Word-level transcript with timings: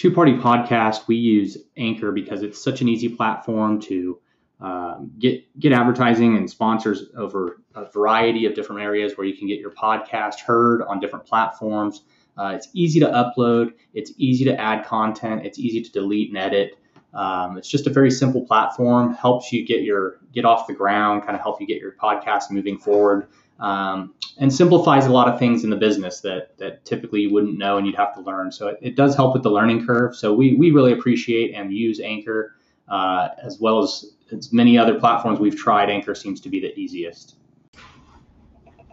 Two 0.00 0.10
Party 0.10 0.32
Podcast, 0.32 1.06
we 1.08 1.16
use 1.16 1.58
Anchor 1.76 2.10
because 2.10 2.42
it's 2.42 2.58
such 2.58 2.80
an 2.80 2.88
easy 2.88 3.10
platform 3.10 3.78
to 3.82 4.18
uh, 4.58 4.96
get 5.18 5.44
get 5.60 5.72
advertising 5.72 6.38
and 6.38 6.48
sponsors 6.48 7.04
over 7.18 7.60
a 7.74 7.84
variety 7.84 8.46
of 8.46 8.54
different 8.54 8.80
areas 8.80 9.18
where 9.18 9.26
you 9.26 9.36
can 9.36 9.46
get 9.46 9.60
your 9.60 9.72
podcast 9.72 10.40
heard 10.40 10.80
on 10.80 11.00
different 11.00 11.26
platforms. 11.26 12.04
Uh, 12.38 12.52
it's 12.56 12.68
easy 12.72 12.98
to 12.98 13.08
upload. 13.08 13.74
It's 13.92 14.12
easy 14.16 14.46
to 14.46 14.58
add 14.58 14.86
content. 14.86 15.44
It's 15.44 15.58
easy 15.58 15.82
to 15.82 15.92
delete 15.92 16.30
and 16.30 16.38
edit. 16.38 16.78
Um, 17.12 17.58
it's 17.58 17.68
just 17.68 17.86
a 17.86 17.90
very 17.90 18.10
simple 18.10 18.42
platform. 18.42 19.14
Helps 19.14 19.52
you 19.52 19.64
get 19.64 19.82
your 19.82 20.18
get 20.32 20.44
off 20.44 20.66
the 20.66 20.74
ground. 20.74 21.22
Kind 21.22 21.34
of 21.34 21.42
help 21.42 21.60
you 21.60 21.66
get 21.66 21.80
your 21.80 21.92
podcast 21.92 22.50
moving 22.50 22.78
forward. 22.78 23.28
Um, 23.58 24.14
and 24.38 24.52
simplifies 24.52 25.04
a 25.04 25.10
lot 25.10 25.28
of 25.28 25.38
things 25.38 25.64
in 25.64 25.70
the 25.70 25.76
business 25.76 26.20
that 26.20 26.56
that 26.58 26.84
typically 26.84 27.22
you 27.22 27.30
wouldn't 27.32 27.58
know 27.58 27.76
and 27.76 27.86
you'd 27.86 27.96
have 27.96 28.14
to 28.14 28.20
learn. 28.20 28.52
So 28.52 28.68
it, 28.68 28.78
it 28.80 28.96
does 28.96 29.14
help 29.14 29.34
with 29.34 29.42
the 29.42 29.50
learning 29.50 29.86
curve. 29.86 30.16
So 30.16 30.32
we 30.32 30.54
we 30.54 30.70
really 30.70 30.92
appreciate 30.92 31.54
and 31.54 31.72
use 31.72 32.00
Anchor 32.00 32.54
uh, 32.88 33.28
as 33.42 33.58
well 33.60 33.82
as 33.82 34.14
as 34.32 34.52
many 34.52 34.78
other 34.78 34.98
platforms 34.98 35.40
we've 35.40 35.56
tried. 35.56 35.90
Anchor 35.90 36.14
seems 36.14 36.40
to 36.42 36.48
be 36.48 36.60
the 36.60 36.78
easiest. 36.78 37.36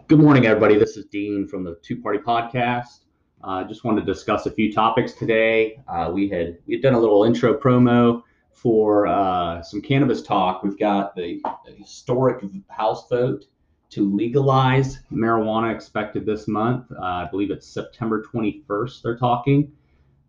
Good 0.08 0.18
morning, 0.18 0.46
everybody. 0.46 0.78
This 0.78 0.96
is 0.96 1.04
Dean 1.06 1.46
from 1.46 1.64
the 1.64 1.76
Two 1.82 2.00
Party 2.00 2.18
Podcast. 2.18 3.00
I 3.42 3.60
uh, 3.60 3.68
just 3.68 3.84
wanted 3.84 4.04
to 4.04 4.12
discuss 4.12 4.46
a 4.46 4.50
few 4.50 4.72
topics 4.72 5.12
today. 5.12 5.80
Uh, 5.86 6.10
we 6.12 6.28
had 6.28 6.58
we 6.66 6.74
had 6.74 6.82
done 6.82 6.94
a 6.94 6.98
little 6.98 7.22
intro 7.22 7.56
promo 7.56 8.22
for 8.52 9.06
uh, 9.06 9.62
some 9.62 9.80
cannabis 9.80 10.22
talk. 10.22 10.64
We've 10.64 10.78
got 10.78 11.14
the, 11.14 11.40
the, 11.64 11.72
historic 11.72 12.44
House 12.68 13.08
vote 13.08 13.44
to 13.90 14.12
legalize 14.12 14.98
marijuana 15.12 15.72
expected 15.72 16.26
this 16.26 16.48
month. 16.48 16.90
Uh, 16.90 17.00
I 17.00 17.28
believe 17.30 17.52
it's 17.52 17.66
September 17.66 18.24
21st. 18.24 19.02
They're 19.02 19.16
talking. 19.16 19.70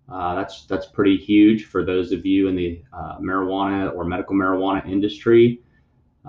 Uh, 0.08 0.36
that's 0.36 0.66
that's 0.66 0.86
pretty 0.86 1.18
huge 1.18 1.66
for 1.66 1.84
those 1.84 2.12
of 2.12 2.28
you 2.28 2.48
in 2.48 2.56
the 2.56 2.84
uh, 2.94 3.18
marijuana 3.18 3.94
or 3.96 4.06
medical 4.06 4.36
marijuana 4.36 4.88
industry. 4.88 5.62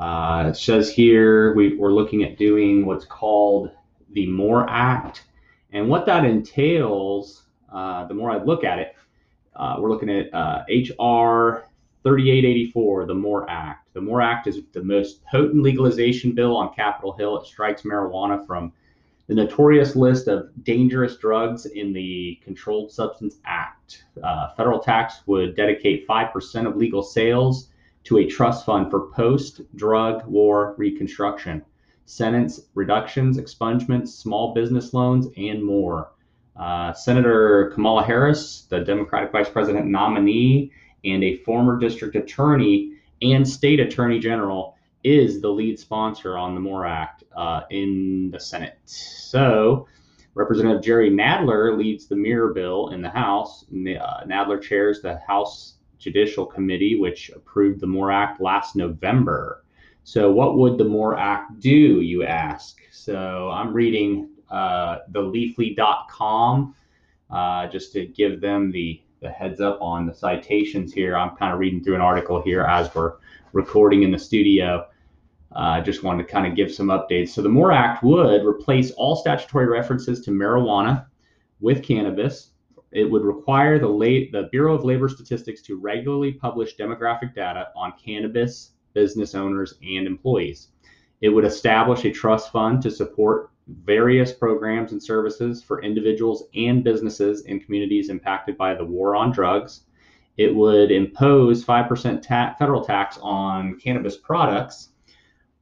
it 0.00 0.56
says 0.56 0.90
here 0.90 1.54
we, 1.54 1.76
we're 1.76 1.92
looking 1.92 2.24
at 2.24 2.38
doing 2.38 2.86
what's 2.86 3.04
called 3.04 3.70
the 4.12 4.26
MORE 4.26 4.68
Act 4.68 5.24
and 5.72 5.88
what 5.88 6.06
that 6.06 6.24
entails, 6.24 7.44
uh, 7.72 8.06
the 8.06 8.14
more 8.14 8.30
I 8.30 8.42
look 8.42 8.64
at 8.64 8.78
it, 8.78 8.96
uh, 9.54 9.76
we're 9.78 9.90
looking 9.90 10.10
at 10.10 10.32
uh, 10.34 10.62
HR 10.68 11.64
3884, 12.02 13.06
the 13.06 13.14
MORE 13.14 13.48
Act. 13.50 13.92
The 13.92 14.00
MORE 14.00 14.22
Act 14.22 14.46
is 14.46 14.60
the 14.72 14.82
most 14.82 15.24
potent 15.26 15.62
legalization 15.62 16.32
bill 16.32 16.56
on 16.56 16.74
Capitol 16.74 17.12
Hill. 17.12 17.38
It 17.38 17.46
strikes 17.46 17.82
marijuana 17.82 18.46
from 18.46 18.72
the 19.26 19.34
notorious 19.34 19.94
list 19.94 20.26
of 20.26 20.48
dangerous 20.64 21.16
drugs 21.16 21.66
in 21.66 21.92
the 21.92 22.40
Controlled 22.42 22.90
Substance 22.90 23.36
Act. 23.44 24.04
Uh, 24.22 24.48
federal 24.56 24.80
tax 24.80 25.20
would 25.26 25.54
dedicate 25.54 26.08
5% 26.08 26.66
of 26.66 26.76
legal 26.76 27.02
sales 27.02 27.68
to 28.04 28.18
a 28.18 28.26
trust 28.26 28.66
fund 28.66 28.90
for 28.90 29.10
post 29.10 29.60
drug 29.76 30.26
war 30.26 30.74
reconstruction 30.78 31.62
sentence 32.06 32.60
reductions, 32.74 33.38
expungements, 33.38 34.08
small 34.08 34.54
business 34.54 34.92
loans, 34.92 35.28
and 35.36 35.62
more. 35.62 36.12
Uh, 36.56 36.92
Senator 36.92 37.70
Kamala 37.74 38.02
Harris, 38.02 38.66
the 38.68 38.80
Democratic 38.80 39.32
Vice 39.32 39.48
President 39.48 39.86
nominee, 39.86 40.72
and 41.04 41.24
a 41.24 41.36
former 41.38 41.78
district 41.78 42.16
attorney 42.16 42.92
and 43.22 43.48
state 43.48 43.80
attorney 43.80 44.18
general, 44.18 44.76
is 45.04 45.40
the 45.40 45.48
lead 45.48 45.78
sponsor 45.78 46.36
on 46.36 46.54
the 46.54 46.60
MORE 46.60 46.86
Act 46.86 47.24
uh, 47.34 47.62
in 47.70 48.30
the 48.30 48.40
Senate. 48.40 48.78
So, 48.84 49.86
Representative 50.34 50.82
Jerry 50.82 51.10
Nadler 51.10 51.76
leads 51.76 52.06
the 52.06 52.16
Mirror 52.16 52.52
bill 52.54 52.88
in 52.90 53.00
the 53.00 53.08
House. 53.08 53.64
Uh, 53.70 54.24
Nadler 54.26 54.60
chairs 54.60 55.00
the 55.00 55.18
House 55.26 55.74
Judicial 55.98 56.46
Committee, 56.46 56.96
which 56.96 57.30
approved 57.30 57.80
the 57.80 57.86
MORE 57.86 58.12
Act 58.12 58.40
last 58.40 58.76
November. 58.76 59.64
So, 60.04 60.30
what 60.30 60.56
would 60.56 60.78
the 60.78 60.84
MORE 60.84 61.18
Act 61.18 61.60
do, 61.60 62.00
you 62.00 62.24
ask? 62.24 62.80
So, 62.90 63.50
I'm 63.50 63.72
reading 63.72 64.30
uh, 64.50 64.98
the 65.10 65.20
leafly.com 65.20 66.74
uh, 67.30 67.66
just 67.68 67.92
to 67.92 68.06
give 68.06 68.40
them 68.40 68.72
the, 68.72 69.00
the 69.20 69.30
heads 69.30 69.60
up 69.60 69.78
on 69.80 70.06
the 70.06 70.14
citations 70.14 70.92
here. 70.92 71.16
I'm 71.16 71.36
kind 71.36 71.52
of 71.52 71.58
reading 71.58 71.84
through 71.84 71.96
an 71.96 72.00
article 72.00 72.40
here 72.42 72.62
as 72.62 72.92
we're 72.94 73.14
recording 73.52 74.02
in 74.02 74.10
the 74.10 74.18
studio. 74.18 74.86
I 75.52 75.78
uh, 75.78 75.82
just 75.82 76.02
wanted 76.02 76.26
to 76.26 76.32
kind 76.32 76.46
of 76.46 76.56
give 76.56 76.72
some 76.72 76.86
updates. 76.86 77.30
So, 77.30 77.42
the 77.42 77.48
MORE 77.48 77.72
Act 77.72 78.02
would 78.02 78.44
replace 78.44 78.92
all 78.92 79.16
statutory 79.16 79.66
references 79.66 80.22
to 80.22 80.30
marijuana 80.30 81.06
with 81.60 81.84
cannabis. 81.84 82.52
It 82.90 83.04
would 83.04 83.22
require 83.22 83.78
the, 83.78 83.88
late, 83.88 84.32
the 84.32 84.48
Bureau 84.50 84.74
of 84.74 84.84
Labor 84.84 85.08
Statistics 85.08 85.60
to 85.62 85.76
regularly 85.76 86.32
publish 86.32 86.76
demographic 86.76 87.34
data 87.34 87.68
on 87.76 87.92
cannabis 88.02 88.72
business 88.94 89.34
owners, 89.34 89.74
and 89.82 90.06
employees. 90.06 90.68
It 91.20 91.28
would 91.28 91.44
establish 91.44 92.04
a 92.04 92.10
trust 92.10 92.52
fund 92.52 92.82
to 92.82 92.90
support 92.90 93.50
various 93.84 94.32
programs 94.32 94.92
and 94.92 95.02
services 95.02 95.62
for 95.62 95.82
individuals 95.82 96.44
and 96.54 96.82
businesses 96.82 97.42
in 97.42 97.60
communities 97.60 98.08
impacted 98.08 98.56
by 98.56 98.74
the 98.74 98.84
war 98.84 99.14
on 99.14 99.30
drugs. 99.30 99.82
It 100.36 100.54
would 100.54 100.90
impose 100.90 101.64
5% 101.64 102.22
ta- 102.22 102.56
federal 102.58 102.84
tax 102.84 103.18
on 103.22 103.78
cannabis 103.78 104.16
products 104.16 104.88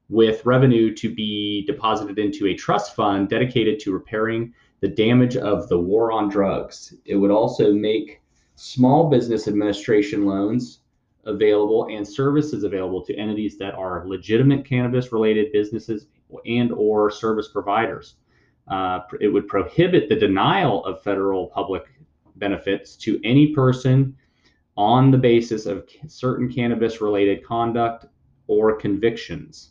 with 0.09 0.47
revenue 0.47 0.95
to 0.95 1.15
be 1.15 1.67
deposited 1.67 2.19
into 2.19 2.47
a 2.47 2.55
trust 2.55 2.95
fund 2.95 3.29
dedicated 3.29 3.79
to 3.81 3.93
repairing 3.93 4.55
the 4.81 4.89
damage 4.89 5.37
of 5.37 5.69
the 5.69 5.79
war 5.79 6.13
on 6.13 6.29
drugs. 6.29 6.95
It 7.05 7.17
would 7.17 7.31
also 7.31 7.73
make 7.73 8.23
small 8.55 9.11
business 9.11 9.49
administration 9.49 10.25
loans 10.25 10.81
available 11.29 11.89
and 11.91 12.07
services 12.07 12.65
available 12.65 13.05
to 13.05 13.15
entities 13.15 13.59
that 13.59 13.75
are 13.75 14.07
legitimate 14.07 14.65
cannabis 14.65 15.13
related 15.13 15.53
businesses 15.53 16.07
and 16.47 16.73
or 16.73 17.11
service 17.11 17.49
providers. 17.49 18.17
Uh, 18.67 19.01
it 19.21 19.29
would 19.29 19.47
prohibit 19.47 20.09
the 20.09 20.17
denial 20.17 20.85
of 20.85 21.03
federal 21.03 21.47
public 21.49 21.85
benefits 22.37 22.97
to 22.97 23.21
any 23.25 23.55
person 23.55 24.17
on 24.77 25.11
the 25.11 25.19
basis 25.19 25.67
of 25.67 25.89
certain 26.07 26.53
cannabis 26.53 27.01
related 27.01 27.45
conduct 27.45 28.07
or 28.47 28.77
convictions. 28.77 29.71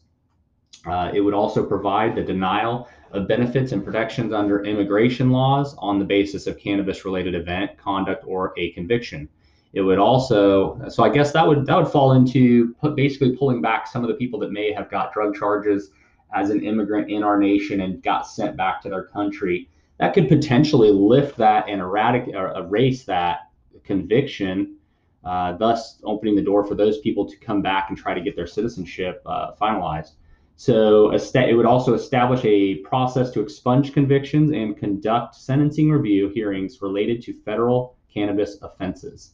Uh, 0.85 1.11
it 1.13 1.21
would 1.21 1.33
also 1.33 1.65
provide 1.65 2.15
the 2.15 2.23
denial 2.23 2.87
of 3.11 3.27
benefits 3.27 3.71
and 3.71 3.83
protections 3.83 4.33
under 4.33 4.63
immigration 4.63 5.31
laws 5.31 5.75
on 5.79 5.97
the 5.97 6.05
basis 6.05 6.45
of 6.45 6.57
cannabis 6.57 7.05
related 7.05 7.35
event, 7.35 7.77
conduct, 7.77 8.23
or 8.27 8.53
a 8.57 8.71
conviction 8.71 9.27
it 9.73 9.81
would 9.81 9.99
also 9.99 10.79
so 10.89 11.03
i 11.03 11.09
guess 11.09 11.31
that 11.31 11.45
would 11.45 11.65
that 11.65 11.75
would 11.75 11.87
fall 11.87 12.13
into 12.13 12.75
basically 12.95 13.35
pulling 13.35 13.61
back 13.61 13.87
some 13.87 14.03
of 14.03 14.07
the 14.07 14.15
people 14.15 14.39
that 14.39 14.51
may 14.51 14.71
have 14.71 14.89
got 14.89 15.13
drug 15.13 15.35
charges 15.35 15.91
as 16.33 16.49
an 16.49 16.63
immigrant 16.63 17.09
in 17.09 17.23
our 17.23 17.37
nation 17.39 17.81
and 17.81 18.03
got 18.03 18.27
sent 18.27 18.57
back 18.57 18.81
to 18.81 18.89
their 18.89 19.03
country. 19.03 19.69
That 19.99 20.13
could 20.13 20.27
potentially 20.27 20.91
lift 20.91 21.37
that 21.37 21.67
and 21.67 21.81
eradicate 21.81 22.35
or 22.35 22.55
erase 22.55 23.05
that 23.05 23.49
conviction 23.83 24.75
uh, 25.23 25.57
thus 25.57 25.99
opening 26.03 26.35
the 26.35 26.41
door 26.41 26.63
for 26.63 26.75
those 26.75 26.99
people 26.99 27.27
to 27.27 27.35
come 27.37 27.61
back 27.61 27.89
and 27.89 27.97
try 27.97 28.13
to 28.13 28.21
get 28.21 28.35
their 28.35 28.47
citizenship 28.47 29.21
uh, 29.25 29.51
finalized. 29.59 30.11
So 30.55 31.11
it 31.11 31.55
would 31.55 31.65
also 31.65 31.93
establish 31.93 32.43
a 32.43 32.75
process 32.77 33.31
to 33.31 33.41
expunge 33.41 33.93
convictions 33.93 34.51
and 34.51 34.75
conduct 34.75 35.35
sentencing 35.35 35.91
review 35.91 36.29
hearings 36.29 36.81
related 36.81 37.21
to 37.23 37.33
federal 37.33 37.95
cannabis 38.11 38.57
offenses 38.61 39.33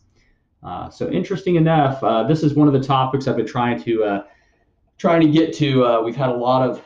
uh, 0.64 0.90
so 0.90 1.10
interesting 1.10 1.56
enough, 1.56 2.02
uh, 2.04 2.24
this 2.24 2.42
is 2.42 2.54
one 2.54 2.68
of 2.68 2.74
the 2.74 2.80
topics 2.80 3.28
I've 3.28 3.36
been 3.36 3.48
trying 3.48 3.82
to 3.84 4.04
uh, 4.04 4.24
trying 4.98 5.22
to 5.22 5.28
get 5.28 5.54
to. 5.56 5.86
Uh, 5.86 6.02
we've 6.02 6.16
had 6.16 6.30
a 6.30 6.36
lot 6.36 6.68
of 6.68 6.82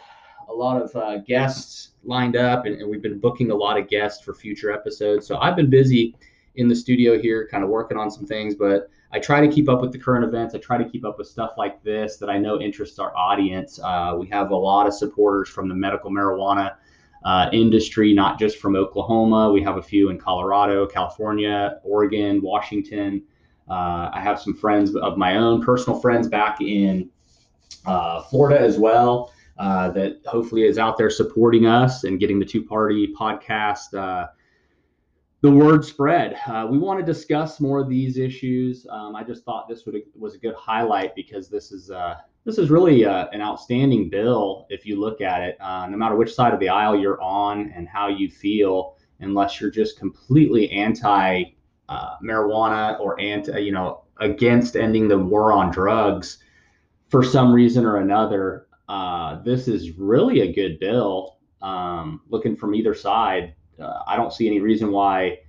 a 0.49 0.53
lot 0.53 0.81
of 0.81 0.95
uh, 0.95 1.17
guests 1.19 1.91
lined 2.03 2.35
up, 2.35 2.65
and, 2.65 2.81
and, 2.81 2.89
we've 2.89 3.01
been 3.01 3.19
booking 3.19 3.51
a 3.51 3.55
lot 3.55 3.77
of 3.77 3.87
guests 3.87 4.23
for 4.23 4.33
future 4.33 4.71
episodes. 4.71 5.27
So 5.27 5.37
I've 5.37 5.55
been 5.55 5.69
busy 5.69 6.15
in 6.55 6.67
the 6.67 6.75
studio 6.75 7.19
here, 7.19 7.47
kind 7.51 7.63
of 7.63 7.69
working 7.69 7.97
on 7.97 8.09
some 8.09 8.25
things, 8.25 8.55
but 8.55 8.89
I 9.11 9.19
try 9.19 9.45
to 9.45 9.47
keep 9.47 9.69
up 9.69 9.81
with 9.81 9.91
the 9.91 9.99
current 9.99 10.23
events. 10.23 10.55
I 10.55 10.57
try 10.57 10.77
to 10.77 10.89
keep 10.89 11.05
up 11.05 11.19
with 11.19 11.27
stuff 11.27 11.51
like 11.57 11.83
this 11.83 12.17
that 12.17 12.29
I 12.29 12.37
know 12.37 12.59
interests 12.59 12.97
our 12.97 13.15
audience. 13.15 13.77
we 14.17 14.27
have 14.29 14.51
a 14.51 14.55
lot 14.55 14.87
of 14.87 14.93
supporters 14.93 15.49
from 15.49 15.69
the 15.69 15.75
medical 15.75 16.09
marijuana. 16.09 16.75
Uh, 17.25 17.49
industry, 17.51 18.13
not 18.13 18.39
just 18.39 18.57
from 18.57 18.75
Oklahoma. 18.75 19.51
We 19.51 19.61
have 19.63 19.77
a 19.77 19.81
few 19.81 20.11
in 20.11 20.19
Colorado, 20.19 20.85
California, 20.85 21.79
Oregon, 21.83 22.41
Washington, 22.41 23.23
uh, 23.69 24.09
I 24.13 24.21
have 24.21 24.39
some 24.39 24.53
friends 24.53 24.95
of 24.95 25.17
my 25.17 25.35
own, 25.35 25.61
personal 25.61 25.99
friends 25.99 26.27
back 26.27 26.61
in 26.61 27.09
uh, 27.85 28.21
Florida 28.23 28.59
as 28.59 28.77
well, 28.77 29.33
uh, 29.57 29.89
that 29.91 30.21
hopefully 30.25 30.63
is 30.63 30.77
out 30.77 30.97
there 30.97 31.09
supporting 31.09 31.65
us 31.65 32.03
and 32.03 32.19
getting 32.19 32.39
the 32.39 32.45
two 32.45 32.63
party 32.63 33.13
podcast 33.19 33.93
uh, 33.97 34.27
the 35.41 35.51
word 35.51 35.85
spread. 35.85 36.35
Uh, 36.47 36.67
we 36.69 36.77
want 36.77 36.99
to 36.99 37.05
discuss 37.05 37.59
more 37.59 37.79
of 37.79 37.89
these 37.89 38.17
issues. 38.17 38.87
Um, 38.89 39.15
I 39.15 39.23
just 39.23 39.43
thought 39.43 39.67
this 39.67 39.85
would, 39.85 40.01
was 40.15 40.33
a 40.33 40.37
good 40.39 40.55
highlight 40.55 41.13
because 41.15 41.49
this 41.49 41.71
is 41.71 41.91
uh, 41.91 42.15
this 42.43 42.57
is 42.57 42.69
really 42.69 43.03
an 43.03 43.41
outstanding 43.41 44.09
bill 44.09 44.65
if 44.69 44.85
you 44.85 44.99
look 44.99 45.19
at 45.19 45.41
it. 45.41 45.57
No 45.59 45.97
matter 45.97 46.15
which 46.15 46.33
side 46.33 46.53
of 46.53 46.59
the 46.59 46.69
aisle 46.69 46.97
you're 46.97 47.21
on 47.21 47.71
and 47.75 47.87
how 47.89 48.07
you 48.07 48.29
feel, 48.29 48.95
unless 49.19 49.59
you're 49.59 49.69
just 49.69 49.99
completely 49.99 50.71
anti 50.71 51.43
uh, 51.89 52.15
marijuana 52.23 52.99
or 52.99 53.19
anti, 53.19 53.59
you 53.59 53.71
know, 53.71 54.03
against 54.19 54.75
ending 54.75 55.07
the 55.07 55.17
war 55.17 55.53
on 55.53 55.71
drugs 55.71 56.39
for 57.09 57.23
some 57.23 57.53
reason 57.53 57.85
or 57.85 57.97
another, 57.97 58.67
uh, 58.89 59.41
this 59.43 59.67
is 59.67 59.97
really 59.97 60.41
a 60.41 60.53
good 60.53 60.79
bill. 60.79 61.37
Um, 61.61 62.21
looking 62.29 62.55
from 62.55 62.75
either 62.75 62.93
side, 62.93 63.55
uh, 63.79 63.99
I 64.05 64.15
don't 64.15 64.33
see 64.33 64.47
any 64.47 64.59
reason 64.59 64.91
why 64.91 65.39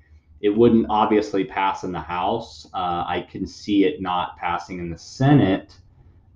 it 0.40 0.50
wouldn't 0.50 0.86
obviously 0.88 1.44
pass 1.44 1.82
in 1.82 1.92
the 1.92 2.00
House. 2.00 2.66
Uh, 2.72 3.04
I 3.06 3.26
can 3.30 3.46
see 3.46 3.84
it 3.84 4.00
not 4.00 4.36
passing 4.36 4.78
in 4.78 4.90
the 4.90 4.98
Senate, 4.98 5.76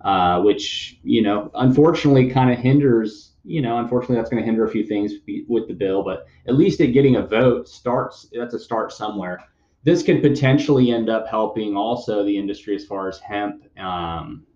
uh, 0.03 0.41
which, 0.43 0.99
you 1.03 1.23
know, 1.23 1.51
unfortunately 1.55 2.29
kind 2.31 2.51
of 2.51 2.59
hinders 2.59 3.33
you 3.45 3.61
know, 3.61 3.79
unfortunately, 3.79 4.17
that's 4.17 4.31
going 4.31 4.41
to 4.41 4.47
hinder 4.47 4.65
a 4.65 4.71
few 4.71 4.85
things 4.85 5.15
with 5.49 5.67
the 5.67 5.75
bill, 5.75 6.05
but 6.05 6.27
at 6.47 6.55
least 6.55 6.81
it 6.81 6.89
getting 6.89 7.17
a 7.17 7.27
vote 7.27 7.69
starts, 7.69 8.29
that's 8.33 8.55
a 8.55 8.59
start 8.59 8.93
somewhere 8.93 9.41
this 9.85 10.03
could 10.03 10.23
potentially 10.23 10.91
end 10.93 11.09
up 11.09 11.27
helping 11.27 11.77
also 11.77 12.25
the 12.25 12.37
industry 12.37 12.77
as 12.77 12.85
far 12.85 13.09
as 13.09 13.19
hemp, 13.19 13.65
um, 13.79 14.47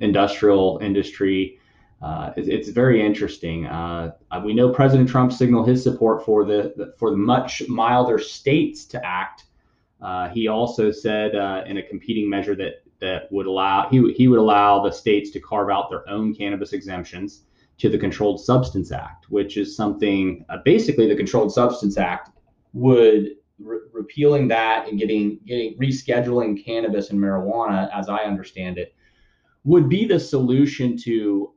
industrial 0.00 0.78
industry. 0.82 1.58
Uh, 2.02 2.32
it's, 2.36 2.48
it's, 2.48 2.68
very 2.68 3.04
interesting. 3.04 3.66
Uh, 3.66 4.12
we 4.44 4.54
know 4.54 4.70
President 4.70 5.08
Trump 5.08 5.32
signaled 5.32 5.66
his 5.66 5.82
support 5.82 6.24
for 6.24 6.44
the, 6.44 6.74
the 6.76 6.94
for 6.98 7.10
the 7.10 7.16
much 7.16 7.62
milder 7.68 8.18
states 8.18 8.84
to 8.86 9.04
act. 9.04 9.44
Uh, 10.00 10.28
he 10.28 10.46
also 10.46 10.90
said 10.90 11.34
uh, 11.34 11.64
in 11.66 11.78
a 11.78 11.82
competing 11.82 12.28
measure 12.28 12.54
that 12.54 12.82
that 13.00 13.30
would 13.32 13.46
allow 13.46 13.88
he 13.90 14.12
he 14.12 14.28
would 14.28 14.38
allow 14.38 14.82
the 14.82 14.90
states 14.90 15.30
to 15.30 15.40
carve 15.40 15.70
out 15.70 15.88
their 15.90 16.08
own 16.08 16.34
cannabis 16.34 16.72
exemptions 16.72 17.42
to 17.78 17.88
the 17.88 17.98
Controlled 17.98 18.40
Substance 18.40 18.92
Act, 18.92 19.30
which 19.30 19.56
is 19.56 19.76
something 19.76 20.44
uh, 20.48 20.58
basically 20.64 21.08
the 21.08 21.16
Controlled 21.16 21.52
Substance 21.52 21.98
Act 21.98 22.30
would 22.72 23.36
re- 23.58 23.78
repealing 23.92 24.48
that 24.48 24.88
and 24.88 24.98
getting 24.98 25.38
getting 25.46 25.76
rescheduling 25.78 26.62
cannabis 26.64 27.10
and 27.10 27.18
marijuana, 27.18 27.88
as 27.94 28.08
I 28.08 28.24
understand 28.24 28.78
it, 28.78 28.94
would 29.64 29.88
be 29.88 30.06
the 30.06 30.20
solution 30.20 30.96
to 30.98 31.52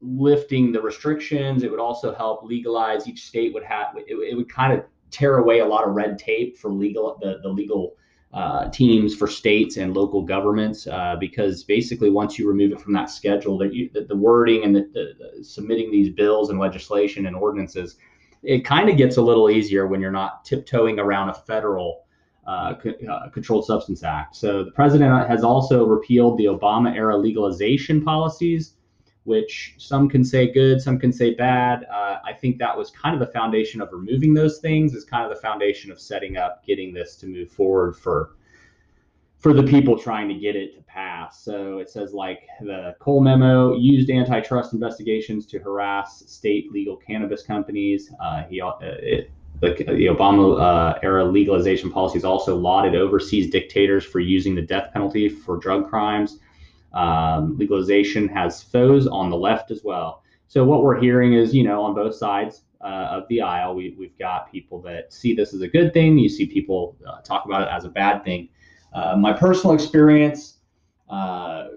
lifting 0.00 0.72
the 0.72 0.80
restrictions. 0.80 1.62
It 1.62 1.70
would 1.70 1.80
also 1.80 2.14
help 2.14 2.44
legalize. 2.44 3.08
Each 3.08 3.26
state 3.26 3.52
would 3.54 3.64
have 3.64 3.88
it, 3.96 4.06
it 4.08 4.36
would 4.36 4.52
kind 4.52 4.72
of 4.72 4.84
tear 5.10 5.38
away 5.38 5.60
a 5.60 5.66
lot 5.66 5.86
of 5.86 5.94
red 5.94 6.18
tape 6.18 6.58
for 6.58 6.70
legal 6.70 7.18
the, 7.20 7.38
the 7.42 7.48
legal 7.48 7.96
uh, 8.32 8.68
teams 8.68 9.14
for 9.14 9.26
states 9.26 9.78
and 9.78 9.94
local 9.94 10.22
governments 10.22 10.86
uh, 10.86 11.16
because 11.18 11.64
basically 11.64 12.10
once 12.10 12.38
you 12.38 12.46
remove 12.46 12.72
it 12.72 12.80
from 12.80 12.92
that 12.92 13.08
schedule 13.08 13.56
that 13.56 13.70
the, 13.70 14.04
the, 14.04 14.16
wording 14.16 14.64
and 14.64 14.76
the, 14.76 14.86
the, 14.92 15.42
submitting 15.42 15.90
these 15.90 16.10
bills 16.10 16.50
and 16.50 16.58
legislation 16.58 17.24
and 17.24 17.34
ordinances 17.34 17.96
it 18.42 18.64
kind 18.64 18.88
of 18.88 18.96
gets 18.96 19.16
a 19.16 19.22
little 19.22 19.50
easier 19.50 19.86
when 19.86 20.00
you're 20.00 20.10
not 20.10 20.44
tiptoeing 20.44 20.98
around 20.98 21.28
a 21.30 21.34
federal 21.34 22.04
uh, 22.46 22.74
uh, 23.10 23.28
Controlled 23.28 23.66
Substance 23.66 24.02
Act. 24.02 24.34
So 24.34 24.64
the 24.64 24.70
president 24.70 25.28
has 25.28 25.44
also 25.44 25.86
repealed 25.86 26.38
the 26.38 26.46
Obama 26.46 26.94
era 26.94 27.16
legalization 27.16 28.02
policies, 28.02 28.74
which 29.24 29.74
some 29.76 30.08
can 30.08 30.24
say 30.24 30.50
good, 30.50 30.80
some 30.80 30.98
can 30.98 31.12
say 31.12 31.34
bad. 31.34 31.84
Uh, 31.92 32.18
I 32.24 32.32
think 32.32 32.58
that 32.58 32.74
was 32.74 32.90
kind 32.90 33.14
of 33.14 33.20
the 33.20 33.32
foundation 33.32 33.82
of 33.82 33.90
removing 33.92 34.32
those 34.32 34.60
things, 34.60 34.94
is 34.94 35.04
kind 35.04 35.30
of 35.30 35.36
the 35.36 35.42
foundation 35.42 35.92
of 35.92 36.00
setting 36.00 36.38
up 36.38 36.64
getting 36.64 36.94
this 36.94 37.16
to 37.16 37.26
move 37.26 37.50
forward 37.50 37.96
for 37.96 38.30
for 39.38 39.52
the 39.52 39.62
people 39.62 39.96
trying 39.96 40.28
to 40.28 40.34
get 40.34 40.56
it 40.56 40.74
to 40.74 40.82
pass. 40.82 41.40
So 41.40 41.78
it 41.78 41.88
says 41.88 42.12
like 42.12 42.40
the 42.60 42.96
Cole 42.98 43.20
memo 43.20 43.76
used 43.76 44.10
antitrust 44.10 44.72
investigations 44.72 45.46
to 45.46 45.58
harass 45.60 46.24
state 46.26 46.72
legal 46.72 46.96
cannabis 46.96 47.42
companies. 47.44 48.10
Uh, 48.20 48.44
he 48.44 48.60
uh, 48.60 48.72
it, 48.80 49.30
the, 49.60 49.74
the 49.74 50.06
Obama 50.06 50.60
uh, 50.60 50.98
era 51.02 51.24
legalization 51.24 51.90
policies 51.90 52.24
also 52.24 52.56
lauded 52.56 52.94
overseas 52.94 53.50
dictators 53.50 54.04
for 54.04 54.20
using 54.20 54.54
the 54.54 54.62
death 54.62 54.92
penalty 54.92 55.28
for 55.28 55.56
drug 55.56 55.88
crimes. 55.88 56.38
Um, 56.92 57.56
legalization 57.58 58.28
has 58.28 58.62
foes 58.62 59.06
on 59.06 59.30
the 59.30 59.36
left 59.36 59.70
as 59.70 59.82
well. 59.84 60.22
So 60.46 60.64
what 60.64 60.82
we're 60.82 60.98
hearing 60.98 61.34
is, 61.34 61.54
you 61.54 61.62
know, 61.62 61.82
on 61.82 61.94
both 61.94 62.14
sides 62.14 62.62
uh, 62.80 63.08
of 63.10 63.28
the 63.28 63.40
aisle, 63.42 63.74
we, 63.74 63.94
we've 63.98 64.16
got 64.18 64.50
people 64.50 64.80
that 64.82 65.12
see 65.12 65.34
this 65.34 65.52
as 65.52 65.60
a 65.60 65.68
good 65.68 65.92
thing. 65.92 66.16
You 66.18 66.28
see 66.28 66.46
people 66.46 66.96
uh, 67.06 67.20
talk 67.20 67.44
about 67.44 67.62
it 67.62 67.68
as 67.70 67.84
a 67.84 67.90
bad 67.90 68.24
thing. 68.24 68.48
Uh, 68.92 69.16
my 69.16 69.32
personal 69.32 69.74
experience, 69.74 70.58
uh, 71.10 71.68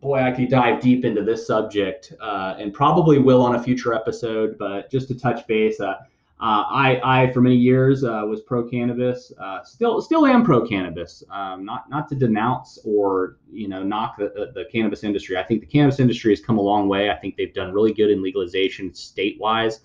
boy, 0.00 0.20
I 0.20 0.32
could 0.32 0.48
dive 0.48 0.80
deep 0.80 1.04
into 1.04 1.22
this 1.22 1.46
subject 1.46 2.12
uh, 2.20 2.56
and 2.58 2.72
probably 2.72 3.18
will 3.18 3.42
on 3.42 3.54
a 3.54 3.62
future 3.62 3.94
episode. 3.94 4.56
But 4.58 4.90
just 4.90 5.08
to 5.08 5.18
touch 5.18 5.46
base, 5.46 5.80
uh, 5.80 5.94
uh, 6.40 6.64
I, 6.70 7.00
I 7.02 7.32
for 7.32 7.40
many 7.40 7.56
years 7.56 8.02
was 8.02 8.42
pro 8.42 8.68
cannabis. 8.68 9.32
still, 9.64 10.00
still 10.00 10.26
am 10.26 10.44
pro 10.44 10.66
cannabis. 10.66 11.24
Um, 11.30 11.64
not 11.64 11.90
not 11.90 12.08
to 12.10 12.14
denounce 12.14 12.78
or 12.84 13.38
you 13.50 13.68
know 13.68 13.82
knock 13.82 14.16
the, 14.18 14.32
the, 14.34 14.52
the, 14.54 14.64
cannabis 14.70 15.02
industry. 15.02 15.36
I 15.36 15.42
think 15.42 15.60
the 15.60 15.66
cannabis 15.66 15.98
industry 15.98 16.30
has 16.30 16.40
come 16.40 16.58
a 16.58 16.62
long 16.62 16.88
way. 16.88 17.10
I 17.10 17.16
think 17.16 17.36
they've 17.36 17.54
done 17.54 17.72
really 17.72 17.92
good 17.92 18.10
in 18.10 18.22
legalization 18.22 18.94
state 18.94 19.36
wise. 19.40 19.80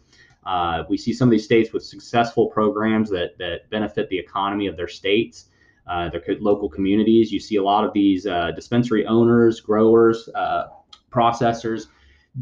Uh, 0.46 0.84
we 0.90 0.98
see 0.98 1.14
some 1.14 1.28
of 1.28 1.31
these 1.31 1.46
states 1.46 1.72
with 1.74 1.84
successful 1.84 2.48
programs 2.48 3.10
that 3.10 3.38
that 3.40 3.70
benefit 3.70 4.10
the 4.10 4.20
economy 4.20 4.68
of 4.68 4.78
their 4.78 4.88
states 4.88 5.46
uh, 5.88 6.10
their 6.10 6.22
local 6.40 6.70
communities. 6.70 7.32
You 7.32 7.40
see 7.40 7.58
a 7.58 7.64
lot 7.64 7.84
of 7.84 7.94
these 7.94 8.26
uh, 8.26 8.52
dispensary 8.52 9.06
owners, 9.06 9.60
growers, 9.60 10.30
uh, 10.36 10.68
processors 11.12 11.88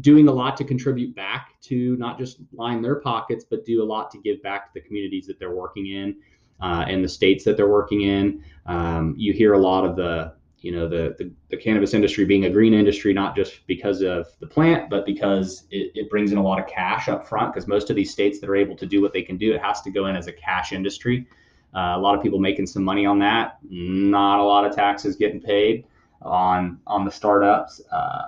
doing 0.00 0.28
a 0.28 0.32
lot 0.32 0.56
to 0.56 0.64
contribute 0.64 1.14
back 1.14 1.60
to 1.60 1.96
not 1.96 2.18
just 2.18 2.38
line 2.52 2.80
their 2.80 2.96
pockets, 2.96 3.44
but 3.48 3.64
do 3.64 3.82
a 3.82 3.84
lot 3.84 4.10
to 4.10 4.18
give 4.18 4.42
back 4.42 4.66
to 4.66 4.80
the 4.80 4.86
communities 4.86 5.26
that 5.26 5.38
they're 5.38 5.54
working 5.54 5.88
in 5.88 6.16
uh, 6.60 6.84
and 6.88 7.04
the 7.04 7.08
states 7.08 7.44
that 7.44 7.56
they're 7.56 7.68
working 7.68 8.02
in. 8.02 8.42
Um, 8.66 9.14
you 9.18 9.32
hear 9.32 9.52
a 9.52 9.58
lot 9.58 9.84
of 9.84 9.96
the 9.96 10.34
you 10.60 10.70
know 10.70 10.88
the, 10.88 11.16
the, 11.18 11.30
the, 11.50 11.56
cannabis 11.56 11.92
industry 11.92 12.24
being 12.24 12.44
a 12.44 12.50
green 12.50 12.72
industry 12.72 13.12
not 13.12 13.34
just 13.34 13.66
because 13.66 14.00
of 14.00 14.28
the 14.38 14.46
plant 14.46 14.88
but 14.88 15.04
because 15.04 15.64
it, 15.72 15.90
it 15.96 16.08
brings 16.08 16.30
in 16.30 16.38
a 16.38 16.42
lot 16.42 16.60
of 16.60 16.68
cash 16.68 17.08
up 17.08 17.26
front 17.26 17.52
because 17.52 17.66
most 17.66 17.90
of 17.90 17.96
these 17.96 18.12
states 18.12 18.38
that 18.38 18.48
are 18.48 18.54
able 18.54 18.76
to 18.76 18.86
do 18.86 19.02
what 19.02 19.12
they 19.12 19.22
can 19.22 19.36
do 19.36 19.52
it 19.52 19.60
has 19.60 19.82
to 19.82 19.90
go 19.90 20.06
in 20.06 20.14
as 20.14 20.28
a 20.28 20.32
cash 20.32 20.72
industry 20.72 21.26
uh, 21.74 21.94
a 21.96 21.98
lot 21.98 22.14
of 22.14 22.22
people 22.22 22.38
making 22.38 22.66
some 22.66 22.84
money 22.84 23.06
on 23.06 23.18
that. 23.20 23.58
Not 23.68 24.40
a 24.40 24.44
lot 24.44 24.64
of 24.64 24.74
taxes 24.74 25.16
getting 25.16 25.40
paid 25.40 25.86
on 26.20 26.78
on 26.86 27.04
the 27.04 27.10
startups. 27.10 27.80
Uh, 27.90 28.24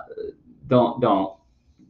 don't 0.67 0.99
don't 0.99 1.37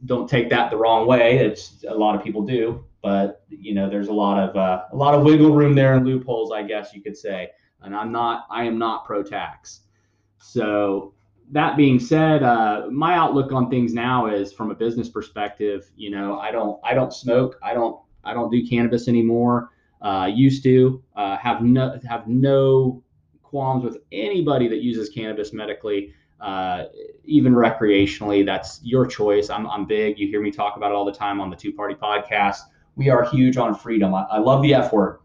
don't 0.04 0.28
take 0.28 0.50
that 0.50 0.70
the 0.70 0.76
wrong 0.76 1.06
way. 1.06 1.38
It's 1.38 1.84
a 1.88 1.94
lot 1.94 2.14
of 2.14 2.22
people 2.22 2.42
do, 2.42 2.84
but 3.02 3.44
you 3.48 3.74
know 3.74 3.88
there's 3.88 4.08
a 4.08 4.12
lot 4.12 4.38
of 4.38 4.56
uh, 4.56 4.84
a 4.92 4.96
lot 4.96 5.14
of 5.14 5.24
wiggle 5.24 5.54
room 5.54 5.74
there 5.74 5.94
and 5.94 6.06
loopholes, 6.06 6.52
I 6.52 6.62
guess 6.62 6.92
you 6.92 7.02
could 7.02 7.16
say. 7.16 7.50
And 7.82 7.94
I'm 7.94 8.12
not 8.12 8.46
I 8.50 8.64
am 8.64 8.78
not 8.78 9.06
pro 9.06 9.22
tax. 9.22 9.80
So 10.38 11.14
that 11.52 11.76
being 11.76 11.98
said, 11.98 12.42
uh, 12.42 12.88
my 12.90 13.14
outlook 13.14 13.52
on 13.52 13.70
things 13.70 13.94
now 13.94 14.26
is 14.26 14.52
from 14.52 14.70
a 14.70 14.74
business 14.74 15.08
perspective. 15.08 15.90
You 15.96 16.10
know, 16.10 16.38
I 16.38 16.50
don't 16.50 16.78
I 16.84 16.92
don't 16.92 17.14
smoke. 17.14 17.58
I 17.62 17.72
don't 17.72 17.98
I 18.24 18.34
don't 18.34 18.50
do 18.50 18.66
cannabis 18.66 19.08
anymore 19.08 19.70
uh, 20.02 20.30
used 20.32 20.62
to 20.64 21.02
uh, 21.16 21.36
have 21.36 21.62
no 21.62 21.98
have 22.08 22.26
no 22.26 23.02
qualms 23.42 23.84
with 23.84 23.98
anybody 24.12 24.68
that 24.68 24.82
uses 24.82 25.08
cannabis 25.08 25.52
medically, 25.52 26.12
uh, 26.40 26.84
even 27.24 27.54
recreationally. 27.54 28.44
That's 28.44 28.80
your 28.82 29.06
choice. 29.06 29.50
I'm, 29.50 29.66
I'm 29.68 29.86
big. 29.86 30.18
You 30.18 30.28
hear 30.28 30.42
me 30.42 30.50
talk 30.50 30.76
about 30.76 30.90
it 30.90 30.94
all 30.94 31.04
the 31.04 31.12
time 31.12 31.40
on 31.40 31.48
the 31.48 31.56
Two 31.56 31.72
Party 31.72 31.94
Podcast. 31.94 32.58
We 32.96 33.08
are 33.08 33.24
huge 33.24 33.56
on 33.56 33.74
freedom. 33.74 34.14
I, 34.14 34.24
I 34.30 34.38
love 34.38 34.62
the 34.62 34.74
F 34.74 34.92
word. 34.92 35.20